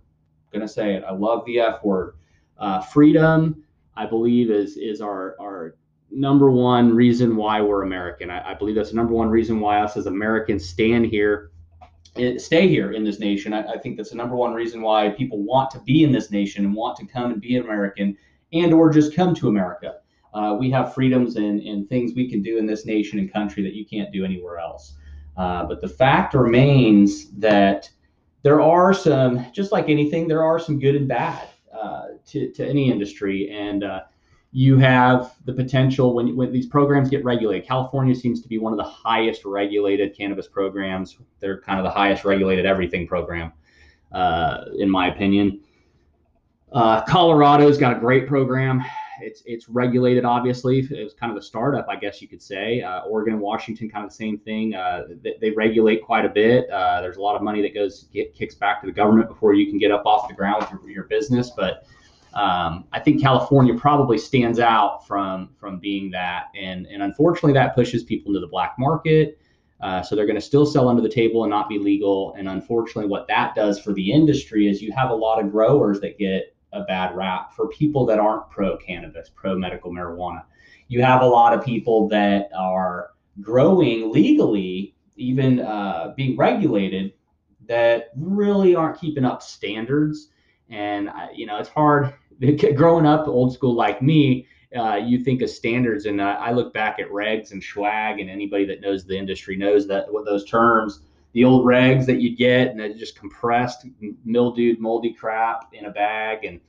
I'm 0.54 0.60
gonna 0.60 0.68
say 0.68 0.96
it. 0.96 1.04
I 1.04 1.12
love 1.12 1.46
the 1.46 1.60
F 1.60 1.84
word. 1.84 2.16
Uh, 2.58 2.80
freedom, 2.80 3.64
I 3.96 4.06
believe, 4.06 4.52
is 4.52 4.78
is 4.78 5.02
our 5.02 5.36
our 5.40 5.76
number 6.12 6.52
one 6.52 6.94
reason 6.94 7.36
why 7.36 7.62
we're 7.62 7.84
American. 7.84 8.30
I, 8.30 8.52
I 8.52 8.54
believe 8.54 8.76
that's 8.76 8.90
the 8.90 8.98
number 8.98 9.14
one 9.14 9.30
reason 9.30 9.60
why 9.60 9.80
us 9.80 9.96
as 9.96 10.06
Americans 10.06 10.68
stand 10.68 11.06
here 11.06 11.51
stay 12.38 12.68
here 12.68 12.92
in 12.92 13.04
this 13.04 13.20
nation. 13.20 13.54
I, 13.54 13.74
I, 13.74 13.78
think 13.78 13.98
that's 13.98 14.10
the 14.10 14.18
number 14.18 14.36
one 14.36 14.54
reason 14.54 14.82
why 14.82 15.10
people 15.10 15.42
want 15.44 15.72
to 15.72 15.80
be 15.80 16.04
in 16.04 16.12
this 16.12 16.30
nation 16.30 16.66
and 16.66 16.76
want 16.76 16.98
to 16.98 17.06
come 17.06 17.32
and 17.32 17.42
be 17.42 17.56
an 17.56 17.64
American 17.64 18.18
and 18.54 18.74
or 18.74 18.90
just 18.90 19.16
come 19.16 19.34
to 19.36 19.48
America. 19.48 19.96
Uh, 20.34 20.56
we 20.60 20.70
have 20.72 20.94
freedoms 20.94 21.36
and, 21.36 21.62
and 21.62 21.88
things 21.88 22.14
we 22.16 22.30
can 22.30 22.42
do 22.42 22.58
in 22.58 22.66
this 22.66 22.86
nation 22.86 23.20
and 23.20 23.32
country 23.32 23.64
that 23.64 23.74
you 23.74 23.86
can't 23.86 24.12
do 24.12 24.26
anywhere 24.26 24.60
else. 24.60 24.96
Uh, 25.38 25.66
but 25.66 25.82
the 25.82 25.88
fact 25.88 26.34
remains 26.34 27.32
that 27.32 27.90
there 28.44 28.62
are 28.62 28.94
some, 28.94 29.46
just 29.54 29.72
like 29.72 29.90
anything, 29.90 30.28
there 30.28 30.44
are 30.44 30.60
some 30.60 30.80
good 30.80 30.96
and 30.96 31.08
bad 31.08 31.48
uh, 31.74 32.08
to, 32.28 32.52
to 32.52 32.68
any 32.68 32.92
industry. 32.92 33.50
And 33.52 33.84
uh, 33.84 34.02
you 34.54 34.78
have 34.78 35.36
the 35.46 35.54
potential 35.54 36.14
when, 36.14 36.36
when 36.36 36.52
these 36.52 36.66
programs 36.66 37.10
get 37.10 37.24
regulated. 37.24 37.66
California 37.66 38.14
seems 38.14 38.42
to 38.42 38.50
be 38.50 38.58
one 38.58 38.74
of 38.74 38.78
the 38.78 38.84
highest 38.84 39.46
regulated 39.46 40.16
cannabis 40.16 40.48
programs. 40.48 41.18
They're 41.40 41.62
kind 41.62 41.80
of 41.80 41.86
the 41.86 41.90
highest 41.90 42.26
regulated 42.26 42.66
everything 42.66 43.08
program, 43.08 43.54
uh, 44.12 44.66
in 44.78 44.90
my 44.90 45.08
opinion. 45.08 45.62
Uh, 46.74 47.02
Colorado's 47.06 47.78
got 47.78 47.96
a 47.96 48.00
great 48.00 48.28
program. 48.28 48.84
It's 49.22 49.44
it's 49.46 49.70
regulated, 49.70 50.26
obviously. 50.26 50.80
It's 50.80 51.14
kind 51.14 51.32
of 51.32 51.38
a 51.38 51.42
startup, 51.42 51.88
I 51.88 51.96
guess 51.96 52.22
you 52.22 52.28
could 52.28 52.42
say. 52.42 52.82
Uh, 52.82 53.02
Oregon 53.02 53.34
and 53.34 53.42
Washington, 53.42 53.90
kind 53.90 54.04
of 54.04 54.10
the 54.10 54.16
same 54.16 54.38
thing. 54.38 54.74
Uh, 54.74 55.04
they, 55.22 55.36
they, 55.40 55.52
regulate 55.52 56.04
quite 56.04 56.26
a 56.26 56.30
bit. 56.30 56.70
Uh, 56.70 57.02
there's 57.02 57.18
a 57.18 57.22
lot 57.22 57.36
of 57.36 57.44
money 57.44 57.62
that 57.62 57.74
goes 57.74 58.08
get, 58.14 58.34
kicks 58.34 58.56
back 58.56 58.82
to 58.82 58.88
the 58.88 58.94
government 58.94 59.30
before 59.30 59.54
you 59.54 59.68
can 59.68 59.78
get 59.78 59.92
up 59.92 60.06
off 60.06 60.28
the 60.28 60.34
ground 60.34 60.66
with 60.72 60.82
your, 60.82 60.90
your 60.90 61.04
business. 61.04 61.52
But 61.52 61.86
um, 62.34 62.86
I 62.92 63.00
think 63.00 63.22
California 63.22 63.74
probably 63.74 64.18
stands 64.18 64.60
out 64.60 65.06
from 65.08 65.50
from 65.58 65.80
being 65.80 66.12
that, 66.12 66.46
and 66.56 66.88
and 66.88 67.04
unfortunately 67.04 67.54
that 67.54 67.76
pushes 67.76 68.04
people 68.04 68.32
into 68.32 68.40
the 68.40 68.48
black 68.48 68.76
market. 68.78 69.38
Uh, 69.82 70.02
so 70.02 70.16
they're 70.16 70.28
going 70.28 70.36
to 70.36 70.42
still 70.42 70.66
sell 70.66 70.88
under 70.88 71.02
the 71.02 71.10
table 71.10 71.44
and 71.44 71.50
not 71.50 71.68
be 71.68 71.80
legal. 71.80 72.36
And 72.38 72.48
unfortunately, 72.48 73.10
what 73.10 73.28
that 73.30 73.56
does 73.56 73.80
for 73.80 73.94
the 73.94 74.12
industry 74.12 74.70
is 74.70 74.80
you 74.80 74.92
have 74.92 75.10
a 75.10 75.16
lot 75.16 75.44
of 75.44 75.52
growers 75.52 76.00
that 76.02 76.20
get 76.20 76.56
a 76.72 76.84
bad 76.84 77.16
rap 77.16 77.54
for 77.56 77.68
people 77.68 78.06
that 78.06 78.20
aren't 78.20 78.50
pro 78.50 78.78
cannabis, 78.78 79.30
pro 79.34 79.58
medical 79.58 79.92
marijuana. 79.92 80.44
You 80.88 81.02
have 81.02 81.22
a 81.22 81.26
lot 81.26 81.54
of 81.54 81.66
people 81.66 82.08
that 82.10 82.50
are 82.56 83.12
growing 83.42 84.12
legally, 84.12 84.96
even 85.16 85.62
uh, 85.62 86.14
being 86.16 86.38
regulated, 86.38 87.14
that 87.68 88.12
really 88.16 88.76
aren't 88.76 89.00
keeping 89.00 89.26
up 89.26 89.42
standards. 89.42 90.30
And 90.72 91.10
uh, 91.10 91.28
you 91.34 91.46
know, 91.46 91.58
it's 91.58 91.70
hard 91.70 92.14
growing 92.76 93.06
up 93.06 93.28
old 93.28 93.54
school 93.54 93.76
like 93.76 94.02
me. 94.02 94.48
Uh, 94.76 94.96
you 94.96 95.22
think 95.22 95.42
of 95.42 95.50
standards, 95.50 96.06
and 96.06 96.22
uh, 96.22 96.38
I 96.40 96.54
look 96.54 96.74
back 96.74 96.98
at 97.00 97.10
regs 97.10 97.52
and 97.52 97.62
swag, 97.62 98.20
and 98.20 98.30
anybody 98.30 98.64
that 98.66 98.80
knows 98.80 99.06
the 99.06 99.18
industry 99.18 99.58
knows 99.58 99.86
that 99.88 100.12
what 100.12 100.24
those 100.24 100.46
terms 100.46 101.02
the 101.34 101.46
old 101.46 101.66
regs 101.66 102.06
that 102.06 102.20
you'd 102.20 102.38
get 102.38 102.70
and 102.76 102.98
just 102.98 103.18
compressed 103.18 103.86
mildewed 104.26 104.80
moldy 104.80 105.14
crap 105.14 105.74
in 105.74 105.86
a 105.86 105.92
bag 105.92 106.44
and 106.44 106.60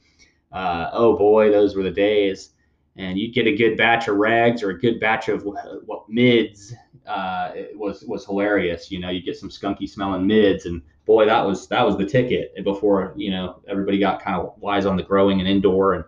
uh, 0.52 0.90
oh 0.92 1.16
boy 1.16 1.50
those 1.50 1.74
were 1.74 1.82
the 1.82 1.90
days 1.90 2.50
and 2.96 3.18
you'd 3.18 3.34
get 3.34 3.46
a 3.46 3.56
good 3.56 3.76
batch 3.76 4.08
of 4.08 4.16
regs 4.16 4.62
or 4.62 4.70
a 4.70 4.78
good 4.78 5.00
batch 5.00 5.28
of 5.28 5.44
what 5.44 6.08
mids 6.08 6.74
uh, 7.06 7.52
was 7.74 8.02
was 8.04 8.24
hilarious 8.24 8.90
you 8.90 9.00
know 9.00 9.10
you 9.10 9.22
get 9.22 9.36
some 9.36 9.48
skunky 9.48 9.88
smelling 9.88 10.26
mids 10.26 10.66
and 10.66 10.82
boy 11.06 11.26
that 11.26 11.44
was 11.44 11.66
that 11.68 11.84
was 11.84 11.96
the 11.96 12.06
ticket 12.06 12.52
before 12.64 13.12
you 13.16 13.30
know 13.30 13.60
everybody 13.68 13.98
got 13.98 14.22
kind 14.22 14.40
of 14.40 14.54
wise 14.58 14.86
on 14.86 14.96
the 14.96 15.02
growing 15.02 15.40
and 15.40 15.48
indoor 15.48 15.94
and 15.94 16.04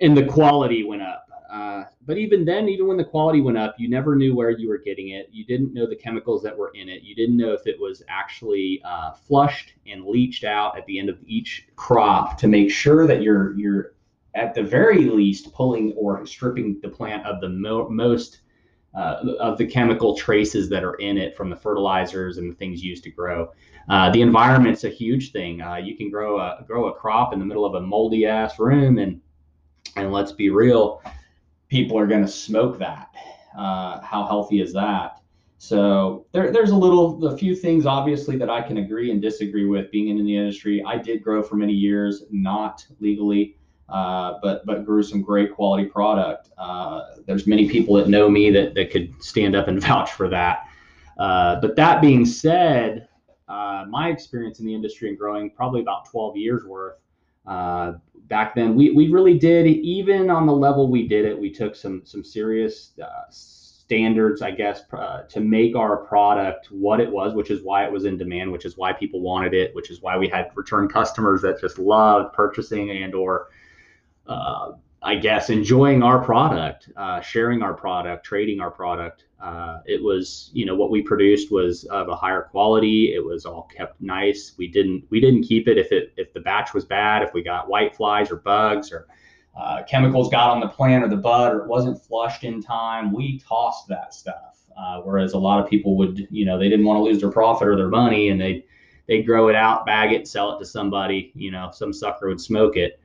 and 0.00 0.16
the 0.16 0.24
quality 0.24 0.84
went 0.84 1.02
up 1.02 1.24
uh, 1.54 1.84
but 2.04 2.18
even 2.18 2.44
then, 2.44 2.68
even 2.68 2.88
when 2.88 2.96
the 2.96 3.04
quality 3.04 3.40
went 3.40 3.56
up, 3.56 3.76
you 3.78 3.88
never 3.88 4.16
knew 4.16 4.34
where 4.34 4.50
you 4.50 4.68
were 4.68 4.78
getting 4.78 5.10
it. 5.10 5.28
You 5.30 5.44
didn't 5.44 5.72
know 5.72 5.86
the 5.86 5.94
chemicals 5.94 6.42
that 6.42 6.58
were 6.58 6.72
in 6.74 6.88
it. 6.88 7.02
You 7.02 7.14
didn't 7.14 7.36
know 7.36 7.52
if 7.52 7.64
it 7.68 7.78
was 7.78 8.02
actually 8.08 8.82
uh, 8.84 9.12
flushed 9.12 9.74
and 9.86 10.04
leached 10.04 10.42
out 10.42 10.76
at 10.76 10.84
the 10.86 10.98
end 10.98 11.08
of 11.08 11.18
each 11.24 11.68
crop 11.76 12.38
to 12.38 12.48
make 12.48 12.72
sure 12.72 13.06
that 13.06 13.22
you're 13.22 13.56
you're 13.56 13.94
at 14.34 14.52
the 14.52 14.64
very 14.64 15.04
least 15.04 15.52
pulling 15.52 15.92
or 15.92 16.26
stripping 16.26 16.80
the 16.82 16.88
plant 16.88 17.24
of 17.24 17.40
the 17.40 17.48
mo- 17.48 17.88
most 17.88 18.40
uh, 18.94 19.22
of 19.40 19.58
the 19.58 19.66
chemical 19.66 20.16
traces 20.16 20.68
that 20.68 20.84
are 20.84 20.94
in 20.94 21.18
it 21.18 21.36
from 21.36 21.50
the 21.50 21.56
fertilizers 21.56 22.38
and 22.38 22.50
the 22.50 22.54
things 22.54 22.82
used 22.82 23.04
to 23.04 23.10
grow. 23.10 23.50
Uh, 23.88 24.10
the 24.10 24.22
environment's 24.22 24.84
a 24.84 24.88
huge 24.88 25.32
thing. 25.32 25.60
Uh, 25.60 25.76
you 25.76 25.96
can 25.96 26.10
grow 26.10 26.38
a 26.38 26.64
grow 26.66 26.86
a 26.86 26.94
crop 26.94 27.32
in 27.32 27.38
the 27.38 27.44
middle 27.44 27.64
of 27.64 27.74
a 27.74 27.80
moldy 27.80 28.26
ass 28.26 28.58
room, 28.58 28.98
and 28.98 29.20
and 29.96 30.12
let's 30.12 30.32
be 30.32 30.50
real, 30.50 31.02
people 31.68 31.98
are 31.98 32.06
going 32.06 32.22
to 32.22 32.30
smoke 32.30 32.78
that. 32.78 33.10
Uh, 33.56 34.00
how 34.00 34.26
healthy 34.26 34.60
is 34.60 34.72
that? 34.72 35.20
So 35.58 36.26
there, 36.32 36.52
there's 36.52 36.70
a 36.70 36.76
little, 36.76 37.26
a 37.26 37.36
few 37.38 37.54
things 37.54 37.86
obviously 37.86 38.36
that 38.36 38.50
I 38.50 38.60
can 38.60 38.78
agree 38.78 39.10
and 39.10 39.22
disagree 39.22 39.66
with. 39.66 39.90
Being 39.90 40.08
in 40.08 40.24
the 40.24 40.36
industry, 40.36 40.82
I 40.86 40.98
did 40.98 41.22
grow 41.22 41.42
for 41.42 41.56
many 41.56 41.72
years, 41.72 42.24
not 42.30 42.84
legally, 43.00 43.56
uh, 43.88 44.34
but 44.42 44.64
but 44.64 44.84
grew 44.84 45.02
some 45.02 45.22
great 45.22 45.54
quality 45.54 45.84
product. 45.84 46.50
Uh, 46.56 47.02
there's 47.26 47.46
many 47.46 47.68
people 47.68 47.94
that 47.94 48.08
know 48.08 48.28
me 48.28 48.50
that 48.50 48.74
that 48.74 48.90
could 48.90 49.12
stand 49.22 49.54
up 49.54 49.68
and 49.68 49.80
vouch 49.82 50.12
for 50.12 50.28
that. 50.28 50.68
Uh, 51.18 51.60
but 51.60 51.76
that 51.76 52.00
being 52.00 52.24
said, 52.24 53.08
uh, 53.48 53.84
my 53.88 54.08
experience 54.08 54.58
in 54.60 54.66
the 54.66 54.74
industry 54.74 55.08
and 55.08 55.18
growing 55.18 55.50
probably 55.50 55.80
about 55.80 56.08
12 56.10 56.36
years 56.36 56.64
worth. 56.64 56.96
Uh, 57.46 57.92
back 58.28 58.54
then 58.54 58.74
we, 58.74 58.90
we 58.90 59.10
really 59.10 59.38
did 59.38 59.66
even 59.66 60.30
on 60.30 60.46
the 60.46 60.52
level 60.52 60.88
we 60.88 61.06
did 61.06 61.26
it 61.26 61.38
we 61.38 61.50
took 61.50 61.76
some 61.76 62.00
some 62.06 62.24
serious 62.24 62.92
standards 63.28 64.40
i 64.40 64.50
guess 64.50 64.84
to 65.28 65.40
make 65.40 65.76
our 65.76 65.98
product 65.98 66.68
what 66.70 67.00
it 67.00 67.10
was 67.10 67.34
which 67.34 67.50
is 67.50 67.62
why 67.62 67.84
it 67.84 67.92
was 67.92 68.06
in 68.06 68.16
demand 68.16 68.50
which 68.50 68.64
is 68.64 68.78
why 68.78 68.94
people 68.94 69.20
wanted 69.20 69.52
it 69.52 69.74
which 69.74 69.90
is 69.90 70.00
why 70.00 70.16
we 70.16 70.26
had 70.26 70.50
return 70.54 70.88
customers 70.88 71.42
that 71.42 71.60
just 71.60 71.78
loved 71.78 72.32
purchasing 72.32 72.90
and 72.90 73.14
or 73.14 73.48
uh, 74.26 74.72
I 75.04 75.16
guess 75.16 75.50
enjoying 75.50 76.02
our 76.02 76.24
product, 76.24 76.88
uh, 76.96 77.20
sharing 77.20 77.62
our 77.62 77.74
product, 77.74 78.24
trading 78.24 78.60
our 78.60 78.70
product. 78.70 79.24
Uh, 79.40 79.80
it 79.84 80.02
was, 80.02 80.50
you 80.54 80.64
know, 80.64 80.74
what 80.74 80.90
we 80.90 81.02
produced 81.02 81.52
was 81.52 81.84
of 81.84 82.08
a 82.08 82.16
higher 82.16 82.40
quality. 82.40 83.12
It 83.14 83.22
was 83.22 83.44
all 83.44 83.68
kept 83.76 84.00
nice. 84.00 84.54
We 84.56 84.68
didn't 84.68 85.04
we 85.10 85.20
didn't 85.20 85.42
keep 85.42 85.68
it 85.68 85.76
if 85.76 85.92
it 85.92 86.14
if 86.16 86.32
the 86.32 86.40
batch 86.40 86.72
was 86.72 86.86
bad, 86.86 87.22
if 87.22 87.34
we 87.34 87.42
got 87.42 87.68
white 87.68 87.94
flies 87.94 88.30
or 88.30 88.36
bugs 88.36 88.90
or 88.90 89.06
uh, 89.54 89.82
chemicals 89.82 90.30
got 90.30 90.50
on 90.50 90.60
the 90.60 90.68
plant 90.68 91.04
or 91.04 91.08
the 91.08 91.16
bud 91.16 91.54
or 91.54 91.64
it 91.64 91.68
wasn't 91.68 92.02
flushed 92.02 92.42
in 92.42 92.62
time. 92.62 93.12
We 93.12 93.38
tossed 93.38 93.86
that 93.88 94.14
stuff. 94.14 94.56
Uh, 94.76 95.00
whereas 95.02 95.34
a 95.34 95.38
lot 95.38 95.62
of 95.62 95.70
people 95.70 95.96
would, 95.96 96.26
you 96.30 96.44
know, 96.44 96.58
they 96.58 96.68
didn't 96.68 96.84
want 96.84 96.98
to 96.98 97.02
lose 97.02 97.20
their 97.20 97.30
profit 97.30 97.68
or 97.68 97.76
their 97.76 97.88
money, 97.88 98.30
and 98.30 98.40
they 98.40 98.64
they'd 99.06 99.24
grow 99.24 99.48
it 99.48 99.54
out, 99.54 99.84
bag 99.84 100.12
it, 100.12 100.26
sell 100.26 100.56
it 100.56 100.58
to 100.60 100.64
somebody. 100.64 101.30
You 101.34 101.50
know, 101.50 101.70
some 101.72 101.92
sucker 101.92 102.28
would 102.28 102.40
smoke 102.40 102.78
it 102.78 102.98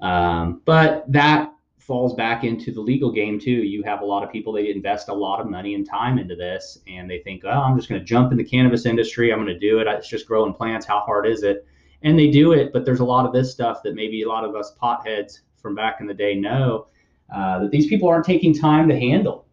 um, 0.00 0.62
but 0.64 1.04
that 1.10 1.52
falls 1.78 2.14
back 2.14 2.42
into 2.42 2.72
the 2.72 2.80
legal 2.80 3.12
game 3.12 3.38
too. 3.38 3.50
You 3.50 3.82
have 3.84 4.00
a 4.00 4.04
lot 4.04 4.24
of 4.24 4.32
people 4.32 4.52
that 4.54 4.68
invest 4.68 5.08
a 5.08 5.14
lot 5.14 5.40
of 5.40 5.48
money 5.48 5.74
and 5.74 5.88
time 5.88 6.18
into 6.18 6.34
this, 6.34 6.78
and 6.88 7.08
they 7.08 7.18
think, 7.18 7.44
"Oh, 7.44 7.50
I'm 7.50 7.76
just 7.76 7.88
going 7.88 8.00
to 8.00 8.04
jump 8.04 8.32
in 8.32 8.38
the 8.38 8.44
cannabis 8.44 8.86
industry. 8.86 9.32
I'm 9.32 9.38
going 9.38 9.52
to 9.52 9.58
do 9.58 9.78
it. 9.78 9.86
It's 9.86 10.08
just 10.08 10.26
growing 10.26 10.52
plants. 10.52 10.86
How 10.86 11.00
hard 11.00 11.26
is 11.26 11.42
it?" 11.42 11.66
And 12.02 12.18
they 12.18 12.30
do 12.30 12.52
it, 12.52 12.72
but 12.72 12.84
there's 12.84 13.00
a 13.00 13.04
lot 13.04 13.26
of 13.26 13.32
this 13.32 13.50
stuff 13.50 13.82
that 13.84 13.94
maybe 13.94 14.22
a 14.22 14.28
lot 14.28 14.44
of 14.44 14.54
us 14.54 14.74
potheads 14.80 15.40
from 15.56 15.74
back 15.74 16.00
in 16.00 16.06
the 16.06 16.14
day 16.14 16.34
know 16.34 16.86
uh, 17.34 17.60
that 17.60 17.70
these 17.70 17.86
people 17.86 18.08
aren't 18.08 18.24
taking 18.24 18.54
time 18.54 18.88
to 18.88 18.98
handle. 18.98 19.46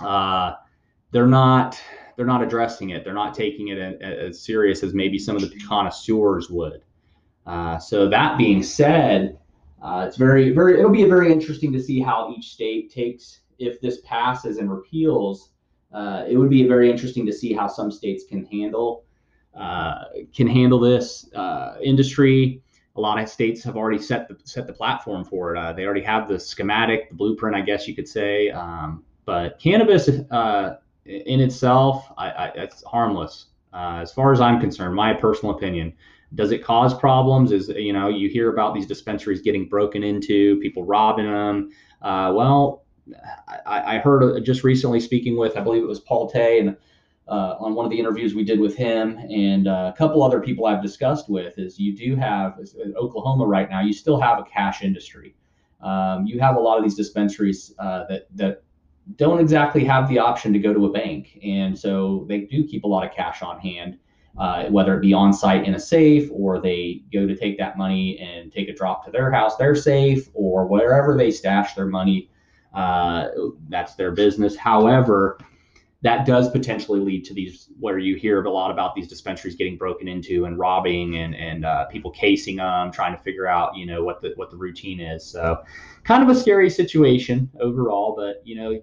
Uh, 0.00 0.54
they're 1.10 1.26
not 1.26 1.80
they're 2.16 2.26
not 2.26 2.42
addressing 2.42 2.90
it. 2.90 3.04
They're 3.04 3.12
not 3.12 3.34
taking 3.34 3.68
it 3.68 3.78
as 4.02 4.40
serious 4.40 4.82
as 4.82 4.94
maybe 4.94 5.18
some 5.18 5.36
of 5.36 5.42
the 5.42 5.60
connoisseurs 5.60 6.48
would. 6.50 6.82
Uh, 7.46 7.78
so 7.78 8.08
that 8.08 8.38
being 8.38 8.62
said, 8.62 9.38
uh, 9.84 10.06
it's 10.08 10.16
very, 10.16 10.50
very. 10.50 10.78
It'll 10.78 10.90
be 10.90 11.04
very 11.04 11.30
interesting 11.30 11.70
to 11.72 11.82
see 11.82 12.00
how 12.00 12.34
each 12.34 12.52
state 12.54 12.90
takes 12.90 13.40
if 13.58 13.82
this 13.82 14.00
passes 14.00 14.56
and 14.56 14.70
repeals. 14.70 15.50
Uh, 15.92 16.24
it 16.26 16.38
would 16.38 16.48
be 16.48 16.66
very 16.66 16.90
interesting 16.90 17.26
to 17.26 17.32
see 17.32 17.52
how 17.52 17.68
some 17.68 17.92
states 17.92 18.24
can 18.26 18.46
handle 18.46 19.04
uh, 19.54 20.04
can 20.34 20.46
handle 20.46 20.80
this 20.80 21.30
uh, 21.34 21.76
industry. 21.82 22.62
A 22.96 23.00
lot 23.00 23.20
of 23.20 23.28
states 23.28 23.62
have 23.64 23.76
already 23.76 23.98
set 23.98 24.26
the 24.26 24.38
set 24.44 24.66
the 24.66 24.72
platform 24.72 25.22
for 25.22 25.54
it. 25.54 25.58
Uh, 25.58 25.74
they 25.74 25.84
already 25.84 26.02
have 26.02 26.28
the 26.28 26.40
schematic, 26.40 27.10
the 27.10 27.14
blueprint, 27.14 27.54
I 27.54 27.60
guess 27.60 27.86
you 27.86 27.94
could 27.94 28.08
say. 28.08 28.50
Um, 28.50 29.04
but 29.26 29.58
cannabis 29.58 30.08
uh, 30.08 30.76
in 31.04 31.40
itself, 31.40 32.10
I, 32.16 32.30
I, 32.30 32.46
it's 32.54 32.82
harmless 32.84 33.46
as 33.74 34.12
far 34.12 34.32
as 34.32 34.40
I'm 34.40 34.60
concerned. 34.60 34.94
My 34.94 35.12
personal 35.12 35.54
opinion. 35.54 35.92
Does 36.34 36.50
it 36.50 36.64
cause 36.64 36.94
problems? 36.94 37.52
Is 37.52 37.68
you 37.68 37.92
know 37.92 38.08
you 38.08 38.28
hear 38.28 38.52
about 38.52 38.74
these 38.74 38.86
dispensaries 38.86 39.40
getting 39.40 39.68
broken 39.68 40.02
into, 40.02 40.58
people 40.60 40.84
robbing 40.84 41.26
them. 41.26 41.70
Uh, 42.02 42.32
well, 42.34 42.84
I, 43.66 43.96
I, 43.96 43.98
heard 43.98 44.44
just 44.44 44.64
recently 44.64 45.00
speaking 45.00 45.36
with 45.36 45.56
I 45.56 45.60
believe 45.60 45.82
it 45.82 45.88
was 45.88 46.00
Paul 46.00 46.30
Tay 46.30 46.60
and 46.60 46.76
uh, 47.28 47.56
on 47.58 47.74
one 47.74 47.84
of 47.84 47.90
the 47.90 47.98
interviews 47.98 48.34
we 48.34 48.44
did 48.44 48.60
with 48.60 48.76
him 48.76 49.18
and 49.18 49.68
uh, 49.68 49.92
a 49.94 49.96
couple 49.96 50.22
other 50.22 50.40
people 50.40 50.66
I've 50.66 50.82
discussed 50.82 51.28
with 51.28 51.58
is 51.58 51.78
you 51.78 51.96
do 51.96 52.16
have 52.16 52.58
in 52.82 52.94
Oklahoma 52.96 53.46
right 53.46 53.68
now 53.68 53.80
you 53.80 53.92
still 53.92 54.20
have 54.20 54.38
a 54.38 54.44
cash 54.44 54.82
industry. 54.82 55.34
Um, 55.80 56.26
you 56.26 56.40
have 56.40 56.56
a 56.56 56.60
lot 56.60 56.78
of 56.78 56.84
these 56.84 56.94
dispensaries 56.94 57.74
uh, 57.78 58.04
that 58.08 58.26
that 58.34 58.62
don't 59.16 59.38
exactly 59.38 59.84
have 59.84 60.08
the 60.08 60.18
option 60.18 60.52
to 60.54 60.58
go 60.58 60.72
to 60.72 60.86
a 60.86 60.90
bank, 60.92 61.38
and 61.42 61.78
so 61.78 62.24
they 62.28 62.40
do 62.40 62.66
keep 62.66 62.84
a 62.84 62.86
lot 62.86 63.06
of 63.06 63.14
cash 63.14 63.42
on 63.42 63.58
hand 63.60 63.98
uh, 64.36 64.64
whether 64.64 64.96
it 64.96 65.00
be 65.00 65.12
on 65.12 65.32
site 65.32 65.64
in 65.64 65.74
a 65.74 65.80
safe 65.80 66.28
or 66.32 66.60
they 66.60 67.02
go 67.12 67.26
to 67.26 67.36
take 67.36 67.56
that 67.58 67.78
money 67.78 68.18
and 68.18 68.52
take 68.52 68.68
a 68.68 68.74
drop 68.74 69.04
to 69.04 69.10
their 69.10 69.30
house, 69.30 69.56
their 69.56 69.74
safe, 69.74 70.28
or 70.34 70.66
wherever 70.66 71.16
they 71.16 71.30
stash 71.30 71.74
their 71.74 71.86
money. 71.86 72.30
Uh, 72.72 73.28
that's 73.68 73.94
their 73.94 74.10
business. 74.10 74.56
However, 74.56 75.38
that 76.02 76.26
does 76.26 76.50
potentially 76.50 77.00
lead 77.00 77.24
to 77.24 77.32
these 77.32 77.70
where 77.78 77.98
you 77.98 78.16
hear 78.16 78.42
a 78.42 78.50
lot 78.50 78.70
about 78.70 78.94
these 78.94 79.08
dispensaries 79.08 79.54
getting 79.54 79.78
broken 79.78 80.06
into 80.06 80.44
and 80.44 80.58
robbing 80.58 81.16
and 81.16 81.34
and 81.36 81.64
uh, 81.64 81.86
people 81.86 82.10
casing 82.10 82.56
them, 82.56 82.90
trying 82.90 83.16
to 83.16 83.22
figure 83.22 83.46
out 83.46 83.76
you 83.76 83.86
know 83.86 84.02
what 84.02 84.20
the 84.20 84.32
what 84.36 84.50
the 84.50 84.56
routine 84.56 85.00
is. 85.00 85.24
So, 85.24 85.62
kind 86.02 86.22
of 86.22 86.28
a 86.28 86.38
scary 86.38 86.68
situation 86.68 87.48
overall. 87.60 88.14
But 88.16 88.42
you 88.44 88.56
know, 88.56 88.80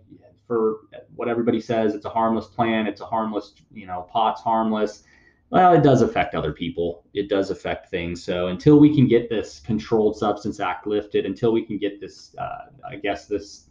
for 0.48 0.78
what 1.16 1.28
everybody 1.28 1.60
says, 1.60 1.94
it's 1.94 2.06
a 2.06 2.10
harmless 2.10 2.48
plan. 2.48 2.88
It's 2.88 3.02
a 3.02 3.06
harmless 3.06 3.54
you 3.72 3.86
know 3.86 4.08
pot's 4.10 4.42
harmless 4.42 5.04
well, 5.52 5.74
it 5.74 5.84
does 5.84 6.02
affect 6.02 6.34
other 6.34 6.54
people. 6.54 7.04
It 7.14 7.28
does 7.28 7.52
affect 7.52 7.90
things. 7.90 8.24
So 8.24 8.48
until 8.48 8.80
we 8.80 8.96
can 8.96 9.06
get 9.06 9.30
this 9.30 9.60
Controlled 9.60 10.18
Substance 10.18 10.62
Act 10.62 10.88
lifted, 10.88 11.26
until 11.26 11.52
we 11.52 11.64
can 11.64 11.78
get 11.78 12.00
this, 12.00 12.34
uh, 12.38 12.68
I 12.90 12.96
guess 12.96 13.28
this 13.28 13.68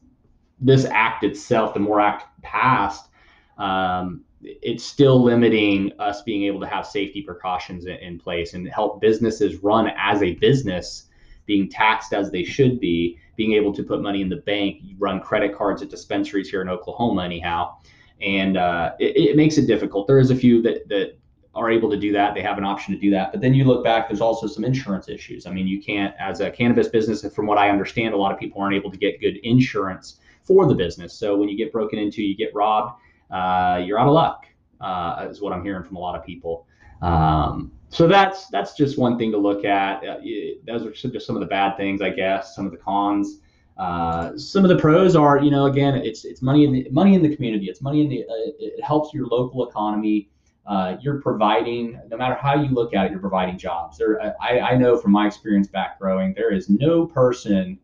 this 0.63 0.85
act 0.85 1.25
itself, 1.25 1.73
the 1.73 1.81
MORE 1.81 2.01
Act 2.01 2.27
passed, 2.43 3.09
um, 3.57 4.25
it's 4.43 4.85
still 4.85 5.23
limiting 5.23 5.91
us 5.99 6.21
being 6.21 6.45
able 6.45 6.61
to 6.61 6.67
have 6.67 6.87
safety 6.87 7.23
precautions 7.23 7.87
in, 7.87 7.97
in 7.97 8.19
place 8.19 8.53
and 8.53 8.69
help 8.69 9.01
businesses 9.01 9.63
run 9.63 9.91
as 9.97 10.23
a 10.23 10.35
business, 10.35 11.07
being 11.47 11.71
taxed 11.71 12.13
as 12.13 12.31
they 12.31 12.45
should 12.45 12.79
be, 12.79 13.19
being 13.37 13.55
able 13.55 13.73
to 13.73 13.83
put 13.83 14.03
money 14.03 14.21
in 14.21 14.29
the 14.29 14.37
bank, 14.37 14.83
run 14.99 15.19
credit 15.19 15.57
cards 15.57 15.81
at 15.81 15.89
dispensaries 15.89 16.51
here 16.51 16.61
in 16.61 16.69
Oklahoma, 16.69 17.25
anyhow. 17.25 17.77
And 18.21 18.59
uh, 18.59 18.93
it, 18.99 19.17
it 19.17 19.37
makes 19.37 19.57
it 19.57 19.67
difficult. 19.67 20.07
There 20.07 20.19
is 20.19 20.31
a 20.31 20.37
few 20.37 20.61
that 20.61 20.87
that 20.91 21.20
are 21.55 21.71
able 21.71 21.91
to 21.91 21.97
do 21.97 22.13
that. 22.13 22.35
They 22.35 22.43
have 22.43 22.59
an 22.59 22.65
option 22.65 22.95
to 22.95 23.01
do 23.01 23.11
that. 23.11 23.33
But 23.33 23.41
then 23.41 23.55
you 23.55 23.65
look 23.65 23.83
back, 23.83 24.09
there's 24.09 24.21
also 24.21 24.47
some 24.47 24.65
insurance 24.65 25.09
issues. 25.09 25.47
I 25.47 25.51
mean, 25.51 25.67
you 25.67 25.83
can't, 25.83 26.15
as 26.19 26.41
a 26.41 26.51
cannabis 26.51 26.89
business, 26.89 27.27
from 27.35 27.47
what 27.47 27.59
I 27.59 27.71
understand, 27.71 28.15
a 28.15 28.17
lot 28.17 28.33
of 28.33 28.39
people 28.39 28.63
aren't 28.63 28.77
able 28.77 28.91
to 28.91 28.97
get 28.97 29.21
good 29.21 29.39
insurance 29.43 30.21
for 30.45 30.67
the 30.67 30.75
business. 30.75 31.13
So 31.13 31.37
when 31.37 31.49
you 31.49 31.57
get 31.57 31.73
broken 31.73 31.99
into, 31.99 32.23
you 32.23 32.37
get 32.37 32.55
robbed, 32.55 33.01
uh, 33.31 33.83
you're 33.85 33.99
out 33.99 34.07
of 34.07 34.15
luck, 34.15 34.47
uh, 34.81 35.27
is 35.29 35.41
what 35.41 35.53
I'm 35.53 35.63
hearing 35.65 35.85
from 35.85 35.97
a 35.97 36.01
lot 36.01 36.17
of 36.17 36.25
people. 36.25 36.67
Um, 37.03 37.73
so 37.89 38.07
that's 38.07 38.47
that's 38.49 38.75
just 38.75 38.99
one 38.99 39.19
thing 39.19 39.33
to 39.33 39.39
look 39.39 39.65
at. 39.65 40.05
Uh, 40.07 40.19
those 40.67 40.87
are 40.87 40.93
just 40.93 41.27
some 41.27 41.35
of 41.35 41.41
the 41.41 41.47
bad 41.47 41.77
things, 41.77 42.01
I 42.01 42.11
guess. 42.11 42.55
Some 42.55 42.67
of 42.67 42.73
the 42.73 42.79
cons. 42.79 43.41
Uh, 43.77 44.37
some 44.37 44.63
of 44.63 44.69
the 44.69 44.77
pros 44.77 45.17
are, 45.17 45.41
you 45.41 45.51
know, 45.51 45.67
again, 45.67 45.97
it's 45.97 46.25
it's 46.25 46.43
money 46.43 46.65
in 46.65 46.73
the 46.73 46.89
money 46.91 47.15
in 47.15 47.23
the 47.23 47.35
community. 47.35 47.67
It's 47.67 47.81
money 47.81 48.03
in 48.03 48.09
the. 48.09 48.23
Uh, 48.23 48.53
it 48.59 48.85
helps 48.85 49.13
your 49.13 49.27
local 49.27 49.69
economy 49.69 50.29
uh, 50.67 50.97
you're 51.01 51.21
providing, 51.21 52.01
no 52.09 52.17
matter 52.17 52.35
how 52.35 52.55
you 52.55 52.69
look 52.69 52.95
at 52.95 53.07
it, 53.07 53.11
you're 53.11 53.21
providing 53.21 53.59
jobs. 53.59 53.99
There, 53.99 54.21
I, 54.41 54.61
I 54.61 54.77
know 54.77 54.97
from 54.97 55.13
my 55.13 55.27
experience 55.27 55.69
back 55.69 55.99
growing, 55.99 56.35
there 56.35 56.53
is 56.53 56.69
no 56.69 57.07
person, 57.07 57.79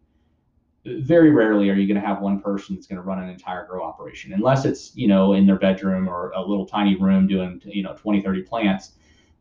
very 0.85 1.31
rarely 1.31 1.69
are 1.69 1.75
you 1.75 1.87
going 1.87 2.01
to 2.01 2.07
have 2.07 2.21
one 2.21 2.41
person 2.41 2.77
that's 2.77 2.87
going 2.87 2.97
to 2.97 3.03
run 3.03 3.19
an 3.19 3.29
entire 3.29 3.67
grow 3.67 3.83
operation, 3.83 4.33
unless 4.33 4.65
it's, 4.65 4.95
you 4.95 5.09
know, 5.09 5.33
in 5.33 5.47
their 5.47 5.59
bedroom 5.59 6.09
or 6.09 6.31
a 6.31 6.41
little 6.41 6.67
tiny 6.67 6.97
room 6.97 7.27
doing, 7.27 7.61
you 7.65 7.83
know, 7.83 7.95
20, 7.95 8.23
30 8.23 8.43
plants. 8.43 8.93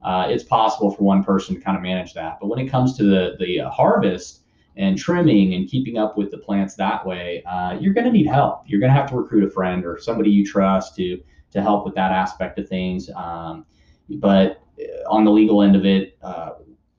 Uh, 0.01 0.27
it's 0.29 0.43
possible 0.43 0.91
for 0.91 1.03
one 1.03 1.23
person 1.23 1.55
to 1.55 1.61
kind 1.61 1.77
of 1.77 1.83
manage 1.83 2.13
that. 2.13 2.37
But 2.39 2.47
when 2.47 2.59
it 2.59 2.67
comes 2.67 2.97
to 2.97 3.03
the, 3.03 3.35
the 3.39 3.61
uh, 3.61 3.69
harvest, 3.69 4.41
and 4.77 4.97
trimming 4.97 5.53
and 5.53 5.69
keeping 5.69 5.97
up 5.97 6.17
with 6.17 6.31
the 6.31 6.37
plants 6.37 6.75
that 6.75 7.05
way, 7.05 7.41
uh, 7.43 7.77
you're 7.79 7.93
going 7.93 8.05
to 8.05 8.11
need 8.11 8.27
help. 8.27 8.63
You're 8.65 8.79
going 8.79 8.93
to 8.93 8.99
have 8.99 9.09
to 9.09 9.15
recruit 9.15 9.45
a 9.45 9.49
friend 9.49 9.85
or 9.85 9.97
somebody 9.99 10.29
you 10.29 10.45
trust 10.45 10.95
to 10.97 11.21
to 11.55 11.61
help 11.61 11.85
with 11.85 11.95
that 11.95 12.11
aspect 12.11 12.59
of 12.59 12.69
things. 12.69 13.09
Um, 13.15 13.65
but 14.09 14.61
uh, 14.79 15.09
on 15.09 15.25
the 15.25 15.31
legal 15.31 15.63
end 15.63 15.75
of 15.75 15.85
it, 15.85 16.17
uh, 16.21 16.51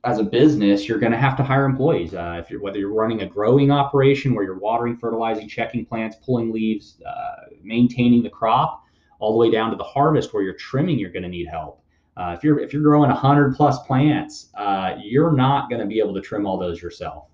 as 0.05 0.19
a 0.19 0.25
business, 0.25 0.89
you're 0.89 0.99
going 0.99 1.13
to 1.13 1.19
have 1.19 1.37
to 1.37 1.43
hire 1.43 1.65
employees. 1.65 2.15
Uh, 2.15 2.41
if 2.43 2.51
you're 2.51 2.61
whether 2.61 2.79
you're 2.79 2.93
running 2.93 3.23
a 3.23 3.27
growing 3.27 3.71
operation 3.71 4.35
where 4.35 4.45
you're 4.45 4.59
watering, 4.59 4.97
fertilizing, 4.97 5.49
checking 5.49 5.85
plants, 5.85 6.17
pulling 6.25 6.53
leaves, 6.53 7.01
uh, 7.07 7.51
maintaining 7.63 8.23
the 8.23 8.31
crop, 8.31 8.85
all 9.19 9.33
the 9.33 9.39
way 9.39 9.51
down 9.51 9.71
to 9.71 9.77
the 9.77 9.85
harvest 9.85 10.33
where 10.33 10.43
you're 10.43 10.55
trimming, 10.55 10.99
you're 10.99 11.11
going 11.11 11.23
to 11.23 11.29
need 11.29 11.49
help. 11.49 11.83
Uh, 12.17 12.35
if 12.37 12.43
you're 12.43 12.59
if 12.61 12.73
you're 12.73 12.83
growing 12.83 13.11
100 13.11 13.55
plus 13.55 13.83
plants, 13.83 14.49
uh, 14.55 14.95
you're 15.03 15.33
not 15.33 15.69
going 15.69 15.81
to 15.81 15.87
be 15.87 15.99
able 15.99 16.15
to 16.15 16.21
trim 16.21 16.47
all 16.47 16.57
those 16.57 16.81
yourself. 16.81 17.27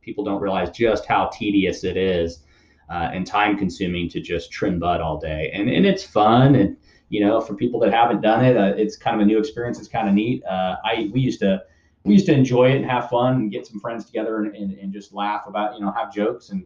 people 0.00 0.22
don't 0.22 0.40
realize 0.40 0.70
just 0.70 1.06
how 1.06 1.26
tedious 1.32 1.82
it 1.82 1.96
is 1.96 2.44
uh, 2.90 3.10
and 3.12 3.26
time 3.26 3.56
consuming 3.56 4.08
to 4.10 4.20
just 4.20 4.50
trim 4.50 4.78
bud 4.78 5.00
all 5.00 5.18
day. 5.18 5.50
And, 5.54 5.68
and 5.68 5.86
it's 5.86 6.04
fun. 6.04 6.54
And, 6.54 6.76
you 7.08 7.24
know, 7.24 7.40
for 7.40 7.54
people 7.54 7.78
that 7.80 7.92
haven't 7.92 8.20
done 8.20 8.44
it, 8.44 8.56
uh, 8.56 8.74
it's 8.76 8.96
kind 8.96 9.16
of 9.16 9.22
a 9.22 9.26
new 9.26 9.38
experience. 9.38 9.78
It's 9.78 9.88
kind 9.88 10.08
of 10.08 10.14
neat. 10.14 10.44
Uh, 10.44 10.76
I, 10.84 11.10
we 11.12 11.20
used 11.20 11.40
to, 11.40 11.62
we 12.04 12.14
used 12.14 12.26
to 12.26 12.32
enjoy 12.32 12.70
it 12.70 12.76
and 12.76 12.84
have 12.84 13.08
fun 13.08 13.34
and 13.34 13.50
get 13.50 13.66
some 13.66 13.80
friends 13.80 14.04
together 14.04 14.38
and, 14.38 14.54
and, 14.54 14.72
and 14.78 14.92
just 14.92 15.12
laugh 15.12 15.46
about, 15.46 15.74
you 15.74 15.80
know, 15.80 15.92
have 15.92 16.12
jokes 16.12 16.50
and, 16.50 16.64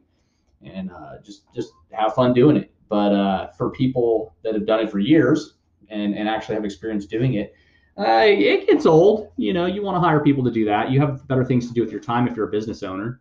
and 0.62 0.90
uh, 0.90 1.18
just, 1.22 1.52
just 1.54 1.72
have 1.90 2.14
fun 2.14 2.32
doing 2.32 2.56
it. 2.56 2.72
But 2.88 3.12
uh, 3.12 3.48
for 3.48 3.70
people 3.70 4.36
that 4.44 4.54
have 4.54 4.66
done 4.66 4.80
it 4.80 4.90
for 4.90 4.98
years 4.98 5.54
and, 5.88 6.14
and 6.14 6.28
actually 6.28 6.54
have 6.54 6.64
experience 6.64 7.06
doing 7.06 7.34
it, 7.34 7.54
uh, 7.98 8.24
it 8.24 8.66
gets 8.66 8.86
old. 8.86 9.32
You 9.36 9.52
know, 9.52 9.66
you 9.66 9.82
want 9.82 9.96
to 9.96 10.00
hire 10.00 10.20
people 10.20 10.44
to 10.44 10.50
do 10.50 10.64
that. 10.66 10.90
You 10.90 11.00
have 11.00 11.26
better 11.28 11.44
things 11.44 11.66
to 11.68 11.74
do 11.74 11.80
with 11.80 11.90
your 11.90 12.00
time 12.00 12.28
if 12.28 12.36
you're 12.36 12.48
a 12.48 12.50
business 12.50 12.82
owner. 12.82 13.20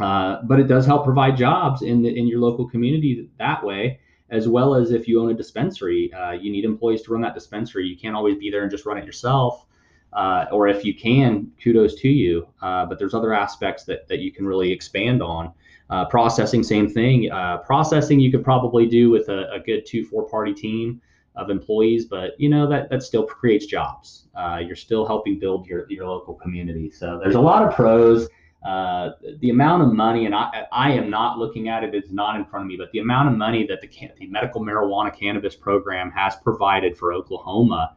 Uh, 0.00 0.40
but 0.44 0.58
it 0.58 0.66
does 0.66 0.86
help 0.86 1.04
provide 1.04 1.36
jobs 1.36 1.82
in 1.82 2.02
the, 2.02 2.18
in 2.18 2.26
your 2.26 2.40
local 2.40 2.68
community 2.68 3.28
that 3.38 3.62
way, 3.62 4.00
as 4.30 4.48
well 4.48 4.74
as 4.74 4.92
if 4.92 5.06
you 5.06 5.20
own 5.20 5.30
a 5.30 5.34
dispensary, 5.34 6.12
uh, 6.14 6.32
you 6.32 6.50
need 6.50 6.64
employees 6.64 7.02
to 7.02 7.12
run 7.12 7.20
that 7.20 7.34
dispensary. 7.34 7.86
You 7.86 7.96
can't 7.96 8.16
always 8.16 8.38
be 8.38 8.50
there 8.50 8.62
and 8.62 8.70
just 8.70 8.86
run 8.86 8.98
it 8.98 9.04
yourself. 9.04 9.66
Uh, 10.12 10.46
or 10.50 10.66
if 10.66 10.84
you 10.84 10.92
can, 10.92 11.52
kudos 11.62 11.94
to 11.94 12.08
you. 12.08 12.48
Uh, 12.60 12.84
but 12.84 12.98
there's 12.98 13.14
other 13.14 13.32
aspects 13.32 13.84
that, 13.84 14.08
that 14.08 14.18
you 14.18 14.32
can 14.32 14.44
really 14.44 14.72
expand 14.72 15.22
on. 15.22 15.52
Uh, 15.88 16.04
processing, 16.04 16.62
same 16.62 16.88
thing. 16.88 17.28
processing, 17.64 18.20
you 18.20 18.30
could 18.30 18.44
probably 18.44 18.86
do 18.86 19.10
with 19.10 19.28
a, 19.28 19.50
a 19.52 19.60
good 19.60 19.84
two, 19.84 20.04
four 20.04 20.28
party 20.28 20.54
team 20.54 21.00
of 21.36 21.50
employees, 21.50 22.06
but 22.06 22.32
you 22.38 22.48
know 22.48 22.68
that 22.68 22.90
that 22.90 23.02
still 23.02 23.24
creates 23.24 23.66
jobs. 23.66 24.26
you're 24.60 24.76
still 24.76 25.04
helping 25.04 25.38
build 25.38 25.66
your 25.66 25.86
your 25.90 26.06
local 26.06 26.34
community. 26.34 26.90
So 26.90 27.18
there's 27.20 27.34
a 27.34 27.40
lot 27.40 27.64
of 27.64 27.74
pros 27.74 28.28
uh, 28.64 29.10
the 29.38 29.50
amount 29.50 29.82
of 29.82 29.92
money, 29.92 30.26
and 30.26 30.34
I, 30.34 30.66
I 30.70 30.92
am 30.92 31.08
not 31.08 31.38
looking 31.38 31.68
at 31.68 31.82
it, 31.82 31.94
it's 31.94 32.10
not 32.10 32.36
in 32.36 32.44
front 32.44 32.66
of 32.66 32.68
me, 32.68 32.76
but 32.76 32.90
the 32.92 32.98
amount 32.98 33.28
of 33.28 33.36
money 33.36 33.66
that 33.66 33.80
the, 33.80 33.88
the 34.18 34.26
medical 34.26 34.60
marijuana 34.60 35.16
cannabis 35.16 35.56
program 35.56 36.10
has 36.10 36.36
provided 36.36 36.96
for 36.96 37.14
Oklahoma 37.14 37.96